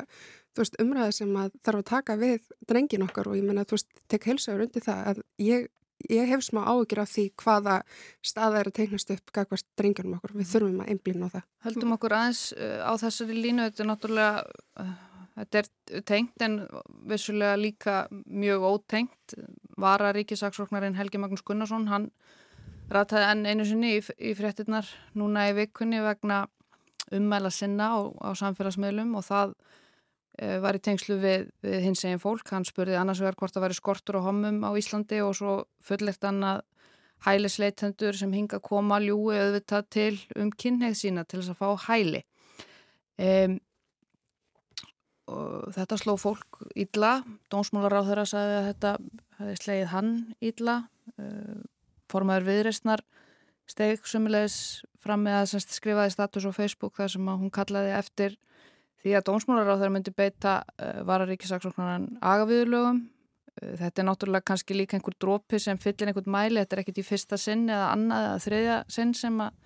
[0.52, 3.78] þú veist, umræði sem að þarf að taka við drengin okkar og ég menna, þú
[3.78, 5.70] veist, tek heilsaður undir það að ég,
[6.10, 7.78] ég hef smá ágjur af því hvaða
[8.26, 11.48] staða er að tegnast upp gagvart drengjunum okkur, við þurfum að einblýna á það.
[11.68, 14.44] Höldum okkur aðeins uh, á þessari línu, þetta er náttúrulega
[14.82, 14.92] uh,
[15.32, 16.58] Þetta er tengt en
[17.08, 19.36] vissulega líka mjög ótengt.
[19.80, 22.10] Vara ríkisaksóknarinn Helgi Magnús Gunnarsson, hann
[22.92, 26.44] rataði enn einu sinni í, í fréttinnar núna í vikunni vegna
[27.16, 29.56] ummæla sinna á, á samfélagsmiðlum og það
[30.42, 32.48] var í tengslu við, við hins eginn fólk.
[32.50, 36.26] Hann spurði annars vegar hvort það væri skortur og homum á Íslandi og svo fullert
[36.26, 36.64] hann að
[37.26, 41.86] hælisleitendur sem hinga að koma ljúi auðvitað til um kynneið sína til þess að fá
[41.90, 42.24] hæli.
[43.22, 43.60] Um,
[45.76, 46.64] þetta sló fólk
[48.02, 48.94] á þeirra sagði að þetta
[49.38, 50.12] hefði slegið hann
[50.42, 50.78] ílla
[51.22, 51.62] uh,
[52.12, 53.04] formaður viðreistnar
[53.70, 58.40] steg sumulegis fram með að skrifaði status á Facebook þar sem hún kallaði eftir
[59.02, 63.02] því að Dómsmálar á þeirra myndi beita uh, vararíkisaksóknaran agaviðurlögum
[63.60, 67.04] Þetta er náttúrulega kannski líka einhver drópi sem fyllir einhvern mæli, þetta er ekkit í
[67.04, 69.58] fyrsta sinn eða annað eða þriðja sinn sem að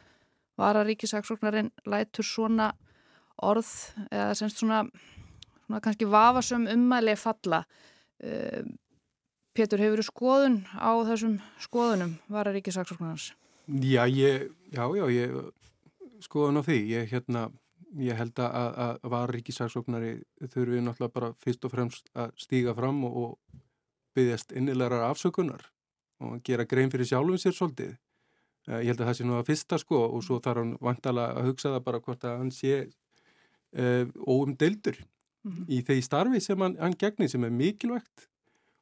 [0.60, 2.72] vara ríkisaksóknarinn lætur svona
[3.46, 3.70] orð
[4.10, 4.82] eða semst svona,
[5.68, 7.62] svona kannski vafasum ummæli falla.
[9.56, 13.34] Pétur, hefur þú skoðun á þessum skoðunum vara ríkisaksóknarins?
[13.70, 16.80] Já, ég, já, já, ég skoðun á því.
[16.90, 17.48] Ég, hérna,
[18.02, 20.12] ég held að, að vara ríkisaksóknari
[20.52, 23.62] þurfið náttúrulega bara fyrst og fremst að stíga fram og, og
[24.16, 25.70] byggjast innilegar afsökunar
[26.24, 27.96] og gera grein fyrir sjálfum sér svolítið.
[28.68, 31.28] Eh, ég held að það sé nú að fyrsta sko og svo þarf hann vantala
[31.36, 35.66] að hugsa það bara hvort að hann sé uh, óumdeldur mm -hmm.
[35.70, 38.30] í þeir starfi sem hann, hann gegnir sem er mikilvægt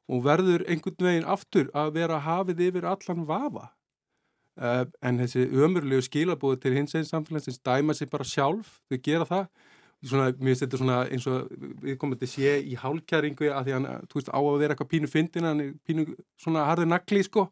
[0.08, 3.74] og verður einhvern veginn aftur að vera hafið yfir allan vafa.
[4.54, 9.26] Uh, en þessi ömurlegu skilabóði til hins einn samfélagsins dæma sér bara sjálf, þau gera
[9.26, 9.48] það.
[10.04, 11.48] Svona, mér þetta svona eins og
[11.82, 14.76] við komum til að sé í hálkjæringu að því hann, þú veist, á að vera
[14.76, 16.06] eitthvað pínu fyndin hann er pínu
[16.44, 17.48] svona harður nakli sko,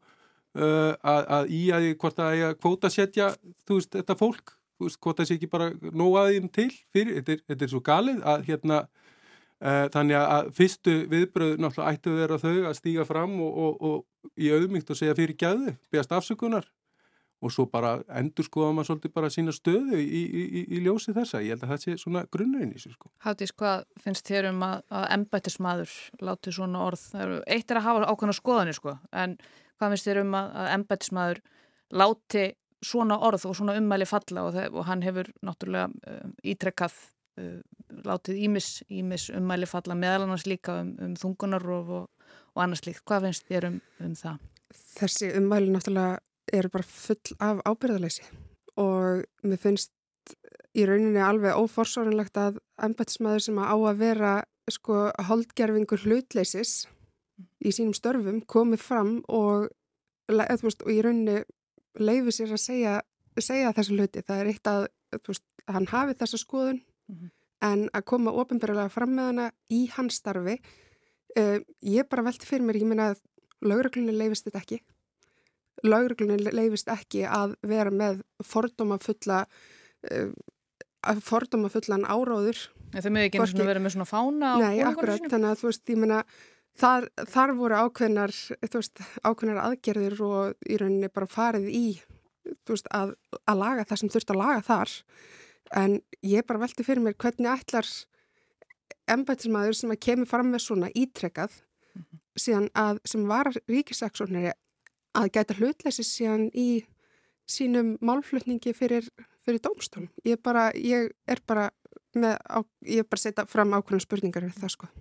[0.59, 3.29] uh, að, að í að hvort að ég að kvóta setja
[3.65, 7.21] þú veist, þetta fólk, þú veist, hvort það sé ekki bara nóg aðeins til fyrir,
[7.21, 12.13] þetta er, þetta er svo galið að hérna uh, þannig að fyrstu viðbröð náttúrulega ættu
[12.13, 15.77] að vera þau að stíga fram og, og, og í auðmygt og segja fyrir gæðu,
[15.89, 16.67] beðast afsökunar
[17.41, 21.13] og svo bara endur skoða maður svolítið bara sína stöðu í, í, í, í ljósi
[21.15, 21.41] þessa.
[21.41, 23.09] Ég held að það sé svona grunnurinn í sig sko.
[23.25, 27.07] Háttís, hvað finnst þér um að, að embættismadur láti svona orð?
[27.49, 29.37] Eitt er að hafa ákveðna skoðanir sko, en
[29.81, 31.41] hvað finnst þér um að, að embættismadur
[32.01, 32.45] láti
[32.85, 36.95] svona orð og svona ummæli falla og, það, og hann hefur náttúrulega uh, ítrekkað
[37.41, 37.59] uh,
[38.05, 42.85] látið ímis, ímis ummæli falla meðal annars líka um, um þungunar og, og, og annars
[42.87, 43.03] líkt.
[43.09, 44.49] Hvað finnst þér um, um það?
[44.95, 46.19] Þessi ummæli náttúrulega
[46.53, 48.25] eru bara full af ábyrðaleysi
[48.81, 49.91] og mér finnst
[50.77, 54.33] í rauninni alveg óforsvaranlegt að embætismæður sem á að vera
[54.71, 56.85] sko holdgerfingur hlutleysis
[57.65, 59.67] í sínum störfum komið fram og,
[60.29, 61.41] veist, og í rauninni
[61.99, 62.93] leiði sér að segja,
[63.39, 64.23] segja þessu hluti.
[64.23, 64.85] Það er eitt að
[65.27, 67.31] veist, hann hafi þessa skoðun mm -hmm.
[67.67, 70.59] en að koma ofinbærulega fram með hana í hans starfi
[71.37, 73.21] uh, ég bara velti fyrir mér, ég minna að
[73.61, 74.81] lögreglunni leifist þetta ekki
[75.83, 80.31] lauruglunni leifist ekki að vera með fordóma fulla uh,
[81.07, 85.23] eh, fordóma fullan áráður Þau með ekki eins og vera með svona fána Nei, akkurat,
[85.31, 86.23] þannig að þú veist, ég menna
[86.79, 88.33] þar, þar voru ákveðnar
[88.73, 91.85] veist, ákveðnar aðgerðir og í rauninni bara farið í
[92.69, 93.15] veist, að,
[93.45, 94.95] að laga það sem þurft að laga þar.
[95.81, 97.87] En ég bara velti fyrir mér hvernig ætlar
[99.11, 101.53] embætismæður sem að kemur fram með svona ítrekkað
[101.95, 102.19] mm -hmm.
[102.43, 104.51] síðan að sem var ríkisaksónari
[105.17, 106.83] að gæta hlutleysi síðan í
[107.51, 109.07] sínum málflutningi fyrir,
[109.45, 110.09] fyrir dómstólum.
[110.27, 111.69] Ég, bara, ég er bara
[112.15, 114.91] með, á, ég er bara að setja fram ákveðin spurningar við það sko.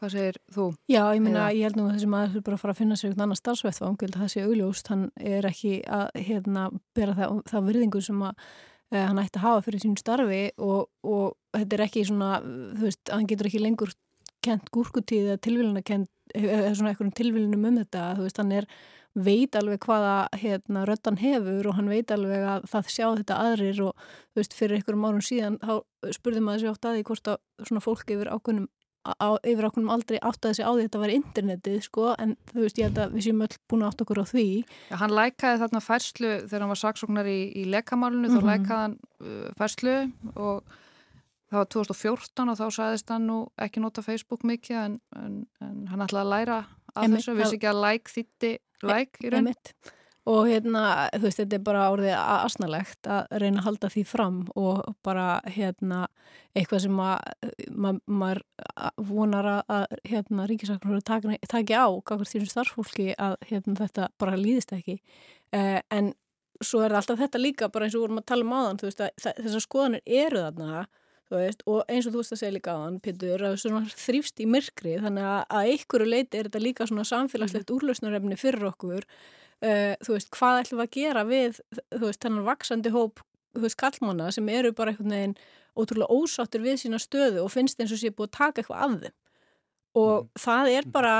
[0.00, 0.66] Hvað segir þú?
[0.88, 2.96] Já, ég minna, ég held nú að þessi maður er bara að fara að finna
[2.96, 6.62] sér einhvern annan starfsvettfang, það sé augljóst, hann er ekki að hérna
[6.96, 8.46] bera það, það virðingu sem að
[8.94, 12.30] eh, hann ætti að hafa fyrir sín starfi og, og þetta er ekki svona,
[12.78, 13.92] þú veist, hann getur ekki lengur
[14.40, 18.70] kent gúrkutíð eða tilvíluna kent, eða svona einhverjum tilvílunum um þetta, þú veist, hann er
[19.14, 23.80] veit alveg hvaða hérna, röttan hefur og hann veit alveg að það sjá þetta aðrir
[23.88, 25.72] og þú veist fyrir einhverjum árum síðan þá
[26.14, 28.68] spurði maður sér oft að því hvort að svona fólk yfir ákveðnum
[29.08, 32.66] á, yfir ákveðnum aldrei áttaði sig á því að þetta var internetið sko en þú
[32.66, 34.46] veist ég held að við séum öll búin að átta okkur á því
[34.92, 38.38] Já, hann lækaði þarna færslu þegar hann var saksóknar í, í lekamálunu mm -hmm.
[38.38, 38.50] þá mhm.
[38.52, 39.96] lækaði hann uh, færslu
[40.36, 40.78] og
[41.50, 45.86] það var 2014 og þá sæðist hann nú ekki nota Facebook mikið en, en, en
[45.90, 46.58] hann ætlaði að læra
[46.94, 48.52] að Emi, þessu, vissi ekki að like þýtti
[48.86, 49.50] like í raun.
[50.30, 50.84] og hérna,
[51.14, 55.26] þú veist, þetta er bara orðið asnalegt að reyna að halda því fram og bara,
[55.48, 56.04] hérna
[56.54, 58.30] eitthvað sem maður ma
[59.10, 64.74] vonar að, hérna, ríkisaknur taki á, kakar því sem starffólki að, hérna, þetta bara líðist
[64.76, 65.00] ekki.
[65.56, 66.12] Eh, en
[66.60, 69.04] svo er alltaf þetta líka bara eins og vorum að tala um áðan, þú veist,
[69.24, 70.84] þessar skoðanir eru þarna
[71.30, 74.48] Veist, og eins og þú veist að segja líka á hann Pittur, að þrýfst í
[74.50, 77.76] myrkri þannig að að einhverju leiti er þetta líka samfélagslegt mm.
[77.76, 81.60] úrlausnarefni fyrir okkur uh, þú veist, hvað ætlum við að gera við,
[81.94, 83.22] þú veist, þannig vaksandi hóp,
[83.54, 85.36] þú veist, kallmána sem eru bara einhvern veginn
[85.78, 88.98] ótrúlega ósáttur við sína stöðu og finnst eins og sé búið að taka eitthvað af
[89.04, 89.16] þeim
[90.00, 90.42] og mm.
[90.48, 91.14] það er bara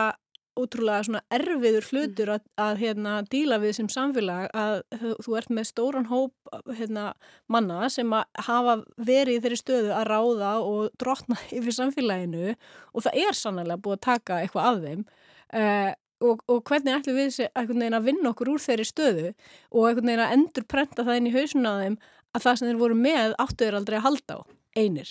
[0.59, 4.83] ótrúlega svona erfiður hlutur að, að hérna, díla við sem samfélag að
[5.25, 7.11] þú ert með stóran hóp hérna,
[7.51, 13.25] manna sem að hafa verið þeirri stöðu að ráða og drotna yfir samfélaginu og það
[13.25, 15.05] er sannlega búið að taka eitthvað af þeim.
[15.51, 15.91] Uh,
[16.21, 19.31] og, og hvernig ætlum við að vinna okkur úr þeirri stöðu
[19.73, 21.97] og að endur prenta það inn í hausuna þeim
[22.37, 24.41] að það sem þeir voru með áttu þeir aldrei að halda á
[24.79, 25.11] einir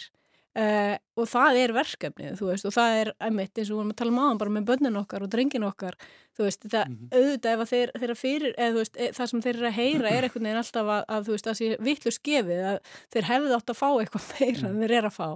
[0.59, 3.91] Uh, og það er verkefni þú veist og það er einmitt eins og við vorum
[3.93, 5.95] að tala um aðan bara með börnin okkar og drengin okkar
[6.35, 7.11] þú veist það mm -hmm.
[7.15, 10.09] auðvitað ef þeir, þeirra fyrir eða þú veist e, það sem þeir eru að heyra
[10.09, 12.77] er einhvern veginn alltaf að, að þú veist það sé vittlu skefið að
[13.13, 15.29] þeir hefði átt að fá eitthvað meira en þeir eru að fá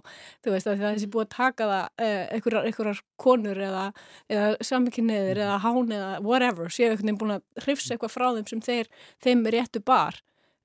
[0.44, 3.86] þú veist að það sé búið að taka það uh, einhverjar, einhverjar konur eða,
[4.28, 8.48] eða samminkinniðir eða hán eða whatever séu einhvern veginn búin að hrifsa eitthvað frá þeim
[8.48, 8.88] sem þeir,
[9.24, 9.48] þeim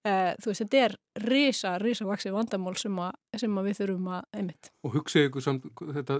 [0.09, 0.94] Uh, þú veist, þetta er
[1.26, 4.70] risa, risa vaksið vandamál sem, a, sem við þurfum að einmitt.
[4.86, 5.66] Og hugsaðu ykkur samt,
[5.98, 6.18] þetta,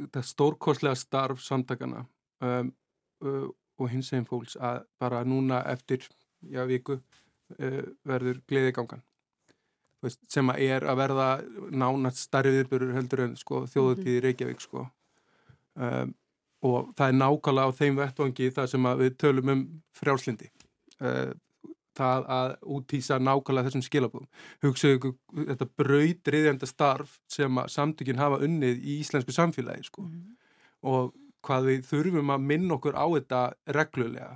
[0.00, 2.02] þetta stórkoslega starf samtakana
[2.42, 2.72] um,
[3.24, 3.46] uh,
[3.78, 6.04] og hins eginn fólks að bara núna eftir
[6.42, 9.04] já, viku uh, verður gleðigangan
[10.02, 11.28] veist, sem að er að verða
[11.70, 14.26] nánast starri viðbörur heldur en sko, þjóðutíði mhm.
[14.26, 14.88] Reykjavík sko.
[15.78, 16.12] um,
[16.62, 19.64] og það er nákvæmlega á þeim vettvangi það sem við tölum um
[19.98, 20.50] frjálslindi
[21.98, 24.28] það að útýsa nákvæmlega þessum skilabúðum.
[24.64, 30.06] Hugsaðu ykkur þetta brautriðjanda starf sem samtökinn hafa unnið í íslensku samfélagi sko.
[30.06, 30.38] Mm.
[30.82, 31.12] og
[31.46, 33.40] hvað við þurfum að minna okkur á þetta
[33.76, 34.32] reglulega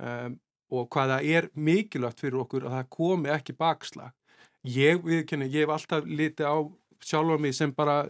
[0.00, 0.36] um,
[0.72, 4.14] og hvað það er mikilvægt fyrir okkur að það komi ekki bakslag.
[4.62, 6.56] Ég, viðkenni, ég hef alltaf litið á
[7.02, 8.06] sjálfa mig sem bara,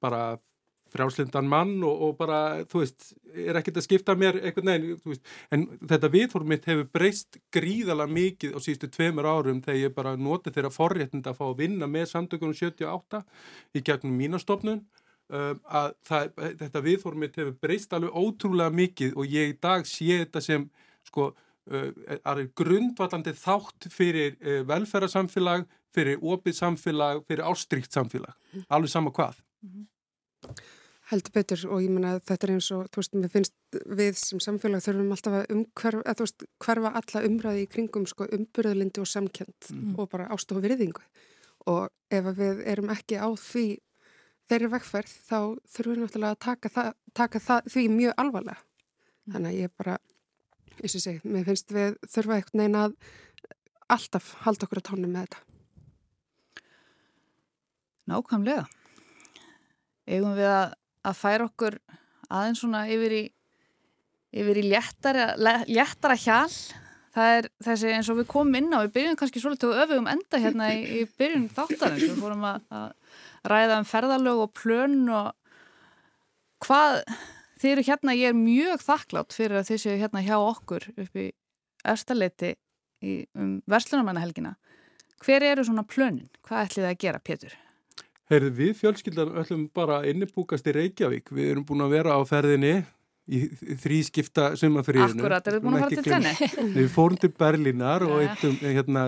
[0.00, 0.38] bara
[0.92, 5.12] frjálslindan mann og, og bara, þú veist, er ekkert að skipta mér eitthvað neginn, þú
[5.12, 9.94] veist, en þetta viðhórum mitt hefur breyst gríðala mikið á síðustu tveimur árum þegar ég
[9.96, 13.22] bara noti þeirra forréttind að fá að vinna með samtökunum 78
[13.74, 16.32] í gegnum mínastofnun um, að það,
[16.64, 20.66] þetta viðhórum mitt hefur breyst alveg ótrúlega mikið og ég í dag sé þetta sem,
[21.08, 21.30] sko,
[21.70, 28.34] uh, grundvallandi þátt fyrir uh, velferðarsamfélag, fyrir opið samfélag, fyrir ástrykt samfélag,
[28.68, 29.40] alveg sama hvað.
[29.62, 29.88] Mm -hmm.
[31.10, 34.42] Heldur betur og ég menna þetta er eins og, þú veist, mér finnst við sem
[34.42, 39.02] samfélag þurfum alltaf að umhverfa, að þú veist, hverfa alla umræði í kringum sko umbyrðalindi
[39.02, 39.96] og samkjönd mm.
[39.98, 41.02] og bara ástofa virðingu
[41.70, 43.64] og ef við erum ekki á því
[44.50, 45.38] þeirri vekkferð þá
[45.74, 48.62] þurfum við náttúrulega að taka, það, taka það, því mjög alvarlega.
[48.62, 49.34] Mm.
[49.34, 49.98] Þannig að ég bara,
[50.78, 52.96] eins og segi, mér finnst við þurfa eitthvað neina að
[53.90, 55.46] alltaf halda okkur að tónum með þetta.
[58.10, 58.66] Nákvæmlega.
[60.10, 60.72] Eigum við að
[61.06, 61.78] að færa okkur
[62.30, 63.24] aðeins svona yfir í,
[64.42, 65.32] yfir í léttara,
[65.68, 66.50] léttara hjál
[67.14, 70.08] það er þessi eins og við komum inn á við byrjum kannski svolítið og öfum
[70.10, 74.98] enda hérna í, í byrjun þáttarins við fórum að, að ræða um ferðalög og plön
[75.10, 75.32] og
[76.66, 77.00] hvað
[77.60, 81.20] þið eru hérna, ég er mjög þakklátt fyrir að þið séu hérna hjá okkur upp
[81.20, 81.30] í
[81.90, 82.54] erstaleiti
[83.34, 84.54] um verslunamannahelgina
[85.24, 86.28] hver eru svona plönin?
[86.46, 87.56] Hvað ætlið það að gera, Pétur?
[88.30, 91.32] Heyrðu, við fjölskyldan öllum bara innibúkast í Reykjavík.
[91.34, 92.74] Við erum búin að vera á ferðinni
[93.30, 93.40] í
[93.78, 95.22] þrískipta sumafriðinu.
[95.22, 96.70] Akkurat, erum við búin að fara til þenni?
[96.78, 99.04] Við fórum til Berlínar og eittum hérna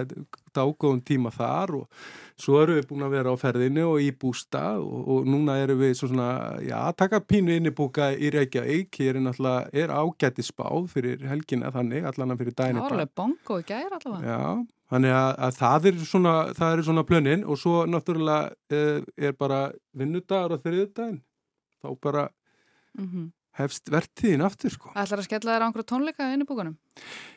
[0.54, 2.02] dágóðum tíma þar og
[2.42, 5.80] svo erum við búin að vera á ferðinu og í bústa og, og núna erum
[5.80, 6.28] við svona,
[6.64, 8.90] já, taka pínu innibúka í Reykjavík.
[8.98, 12.84] Hér er náttúrulega, er ágætti spáð fyrir helgina þannig, allan fyrir dænita.
[12.84, 14.34] Já, alveg bongo í gæri allavega.
[14.34, 16.32] Já, Þannig að, að það er svona,
[16.84, 19.60] svona plönin og svo náttúrulega er, eh, er bara
[19.96, 21.22] vinnudagur og þriðdaginn.
[21.82, 22.24] Þá bara
[22.98, 23.30] mm -hmm.
[23.58, 24.92] hefst verðtíðin aftur sko.
[24.92, 26.76] Ætlar að skella þér á einhverju tónleika í búkunum?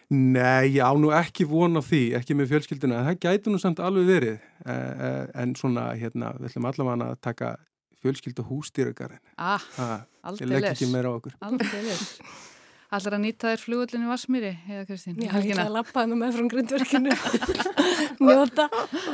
[0.10, 3.06] Nei, ég á nú ekki von á því, ekki með fjölskylduna.
[3.08, 4.40] Það gæti nú samt alveg verið.
[4.66, 7.56] Eh, en svona, hérna, við ætlum allavega að taka
[8.04, 9.24] fjölskyldu hústýrökarinn.
[9.38, 9.64] Ah,
[10.22, 10.58] aldrei les.
[10.58, 11.34] Ég legg ekki meira á okkur.
[11.42, 12.20] Aldrei les.
[12.94, 15.16] Allar að nýta þér flugullinni Vassmýri, heiða Kristín?
[15.18, 17.16] Já, ég ætla að lappa það með frá gründverkinu.
[18.26, 18.68] Njóta.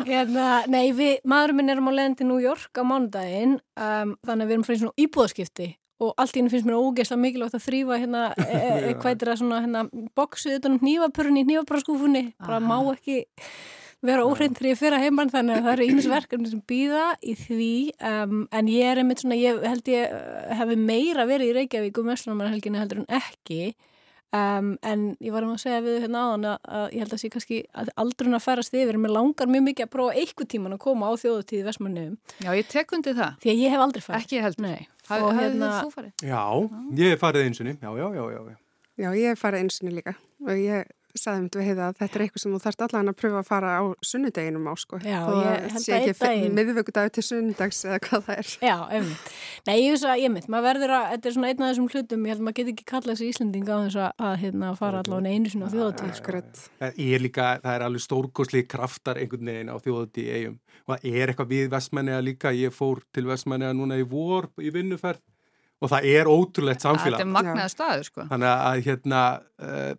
[0.07, 4.43] Hérna, nei, við, maðurum minn erum á leðin til New York á mánudaginn, um, þannig
[4.43, 5.69] að við erum frá svona íbúðaskipti
[6.01, 9.31] og allt í henni finnst mér ógeðslega mikilvægt að þrýfa hérna, e, e, hvað er
[9.31, 9.83] það svona, hérna,
[10.17, 13.21] bóksuð utan um nývapurinn í nývapraskúfunni, bara má ekki
[14.09, 17.35] vera óhreint þegar ég fyrir að heimann þannig að það eru ímisverkefni sem býða í
[17.37, 17.69] því
[18.09, 22.01] um, en ég er einmitt svona, ég held ég uh, hefði meira verið í Reykjavík
[22.01, 23.59] um Vestlunarhelginni heldur en ekki
[24.33, 27.21] um, en ég var um að segja við hérna áðan að, að ég held að
[27.21, 30.77] sé kannski að aldrun að færast yfir, mér langar mjög mikið að prófa eitthvað tíman
[30.77, 33.37] að koma á þjóðutíði Vestmannum Já, ég tek undir það.
[33.43, 34.25] Því að ég hef aldrei farið.
[34.25, 34.81] Ekki held, nei.
[35.11, 35.69] Haf, og hérna?
[36.23, 36.43] Já,
[36.97, 38.59] ég hef farið einsunni, já, já, já, já
[39.01, 40.13] Já, ég hef farið einsunni líka.
[40.45, 40.89] Og ég
[41.19, 43.71] saðum við heiða að þetta er eitthvað sem þú þarfst allan að pröfa að fara
[43.77, 44.99] á sunnudeginum á sko.
[45.03, 46.55] Já, ég held að einn daginn.
[46.57, 48.51] Miðvöggudag til sunnudags eða hvað það er.
[48.61, 49.31] Já, einmitt.
[49.67, 51.89] Nei, ég veist að, ég mynd, maður verður að, þetta er svona einn af þessum
[51.91, 54.71] hlutum, ég held að maður getur ekki kallað þessi Íslandinga á þess að, að hérna,
[54.79, 56.13] fara allavega einu sinna á þjóðatíð.
[56.21, 56.43] Sko.
[56.91, 61.09] Ég er líka, það er alveg stórkosli kraftar einhvern veginn á þjóðatíð eigum og það
[61.11, 65.21] er eitthvað við vestmennega líka, ég fór til vestmennega núna í vor í vinnuferð
[65.81, 67.17] og það er ótrúlegt samfélag.
[67.17, 68.25] Þetta er magnaða staður sko.
[68.29, 69.21] Þannig að hérna,
[69.61, 69.91] uh,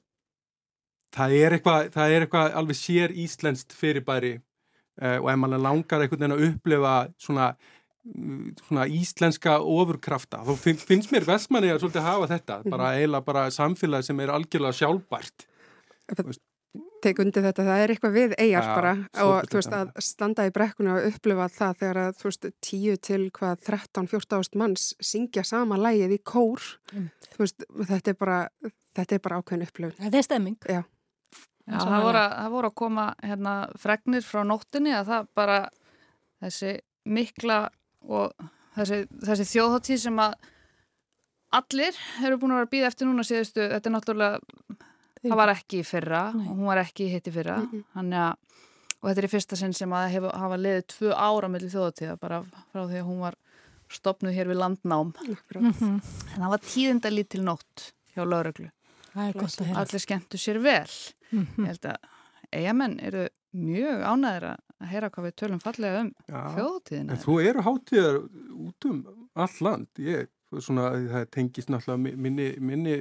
[1.12, 6.04] það er eitthvað, það er eitthvað alveg sér íslenskt fyrirbæri uh, og ef mann langar
[6.04, 7.52] einhvern veginn að upplefa svona
[8.02, 12.72] svona íslenska ofurkrafta þá finnst mér vestmanni að svolítið hafa þetta mhm.
[12.74, 15.46] bara eiginlega bara samfélag sem er algjörlega sjálfbært.
[17.02, 18.92] Teik undir þetta, það er eitthvað við eigjar ja, bara
[19.24, 23.00] og þú veist að standa í brekkuna og upplifa það þegar að þú veist 10
[23.08, 26.68] til hvað 13-14 ást manns syngja sama lægið í kór.
[26.94, 27.10] Mm.
[27.34, 28.38] þú veist þetta er bara
[28.98, 29.98] þetta er bara ákveðin upplifun.
[29.98, 30.58] Þetta er stemming.
[30.66, 30.82] Já,
[31.66, 35.58] Já það, voru að, það voru að koma hérna fregnir frá nóttinni að það bara
[36.42, 36.72] þessi
[37.04, 37.58] mikla
[38.02, 40.34] og þessi, þessi þjóðháttíð sem að
[41.52, 44.40] allir eru búin að vera að býða eftir núna síðustu, þetta er náttúrulega
[45.22, 46.46] það var ekki í fyrra Nei.
[46.48, 47.60] og hún var ekki í hitt í fyrra.
[47.62, 48.12] Mm -hmm.
[48.24, 48.60] að,
[48.98, 52.18] og þetta er í fyrsta sinn sem að hef, hafa leðið tvö ára mellir þjóðháttíða
[52.18, 52.42] bara
[52.72, 53.38] frá því að hún var
[53.92, 55.12] stopnuð hér við landnám.
[55.14, 55.98] Mm -hmm.
[56.34, 58.70] en það var tíðindalít til nótt hjá lauruglu
[59.14, 60.88] allir skemmtu sér vel
[61.33, 61.64] mm -hmm.
[61.64, 61.97] ég held að
[62.53, 67.18] eigamenn eru mjög ánæðir að heyra hvað við tölum fallega um þjóðtíðina.
[67.22, 68.16] Þú eru hátíðar
[68.66, 69.03] út um
[69.35, 70.28] all land, ég,
[70.59, 72.97] svona, það tengist náttúrulega minni, minni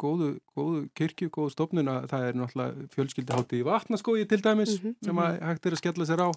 [0.00, 4.76] góðu, góðu kirkju, góðu stofnun að það er náttúrulega fjölskyldi hátíð í vatnaskói til dæmis
[4.76, 5.04] mm -hmm.
[5.04, 5.46] sem að mhm.
[5.48, 6.30] hægt er að skella sér á.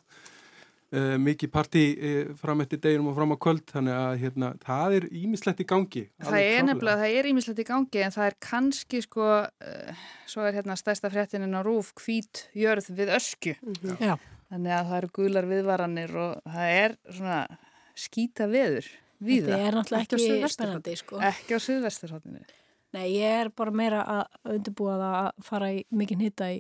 [0.93, 4.97] Uh, mikið partí uh, fram eftir deginum og fram á kvöld þannig að hérna, það
[4.99, 8.37] er ímislegt í gangi Það er nefnilega, það er ímislegt í gangi en það er
[8.45, 13.79] kannski sko uh, svo er hérna stærsta fréttinin á rúf hvít jörð við ösku mm
[13.81, 14.27] -hmm.
[14.53, 17.39] þannig að það eru gular viðvaranir og það er svona
[17.97, 18.85] skýta veður
[19.23, 19.53] við það.
[19.53, 21.19] Þetta er náttúrulega ekki, ekki spennandi sko.
[21.29, 22.45] Ekki á suðvesturhóttinu.
[22.93, 26.59] Nei, ég er bara meira að undirbúa það að fara í mikinn hitta í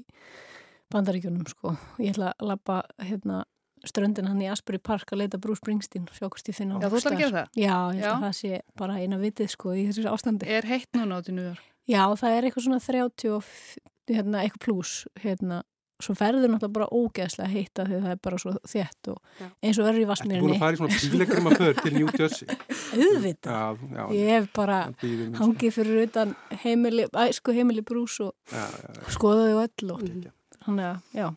[0.93, 1.75] bandaríkjunum sko.
[2.01, 3.43] Ég ætla að lappa hérna
[3.87, 6.87] ströndin hann í Asbury Park að leita Bruce Springsteen sjá hvort ég finna á Já,
[6.89, 7.59] þú ætlar að gera það?
[7.59, 10.47] Já, ég ætla að það sé bara eina vitið sko í þessu ástandi.
[10.47, 11.61] Er heitt núna átið nýjar?
[11.91, 13.53] Já, það er eitthvað svona 30 og
[14.13, 15.61] hérna, eitthvað pluss hérna.
[16.03, 19.85] Svo ferður náttúrulega bara ógeðslega heita því það er bara svo þétt og eins og
[19.87, 22.57] verður í Vassmýrinni Þetta er búin að fara í svona bílegrima för til New Jersey?
[23.05, 23.59] Uðvita,
[24.11, 24.79] ég hef bara
[25.37, 26.33] hangið fyrir utan
[26.65, 30.03] heimili, æsku heimili brús og já, já, skoðaði og öll og
[30.65, 31.27] þannig að já,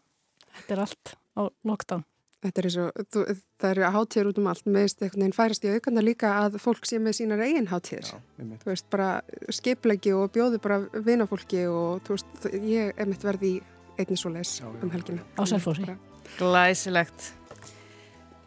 [0.57, 2.07] þetta er allt á lockdown
[2.47, 3.23] Þetta er eins og, þú,
[3.59, 6.87] það eru hátíður út um allt, meðist einhvern veginn færast í aukanda líka að fólk
[6.87, 8.13] sé með sínar eigin hátíður.
[8.39, 9.09] Þú veist, bara
[9.57, 13.63] skipleiki og bjóði bara vinafólki og þú veist, ég er mitt verði í
[13.97, 15.25] einnig svo les um helgina.
[15.35, 15.97] Á Sælfósi.
[16.37, 17.33] Glæsilegt.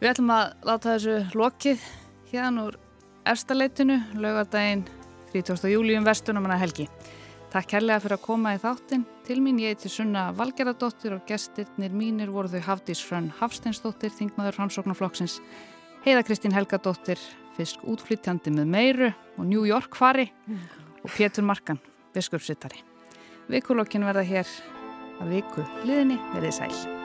[0.00, 1.84] Við ætlum að láta þessu lokið
[2.30, 2.80] hérna úr
[3.28, 4.86] erstaleitinu, lögardaginn
[5.34, 5.68] 30.
[5.74, 6.88] júli um vestunum hana helgi.
[7.52, 9.04] Takk kærlega fyrir að koma í þáttin.
[9.30, 14.56] Til mín ég heiti Sunna Valgeradóttir og gestirnir mínir voru þau Hafdís Hrönn Hafsteinsdóttir, þingmaður
[14.56, 15.36] Fransóknarflokksins,
[16.02, 17.22] Heiða Kristín Helgadóttir,
[17.54, 20.64] fisk útflytjandi með meiru og New York fari mm.
[21.04, 21.78] og Pétur Markan,
[22.10, 22.82] biskupsittari.
[23.46, 24.56] Vikulokkin verða hér
[25.20, 26.99] að viku liðinni verið sæl.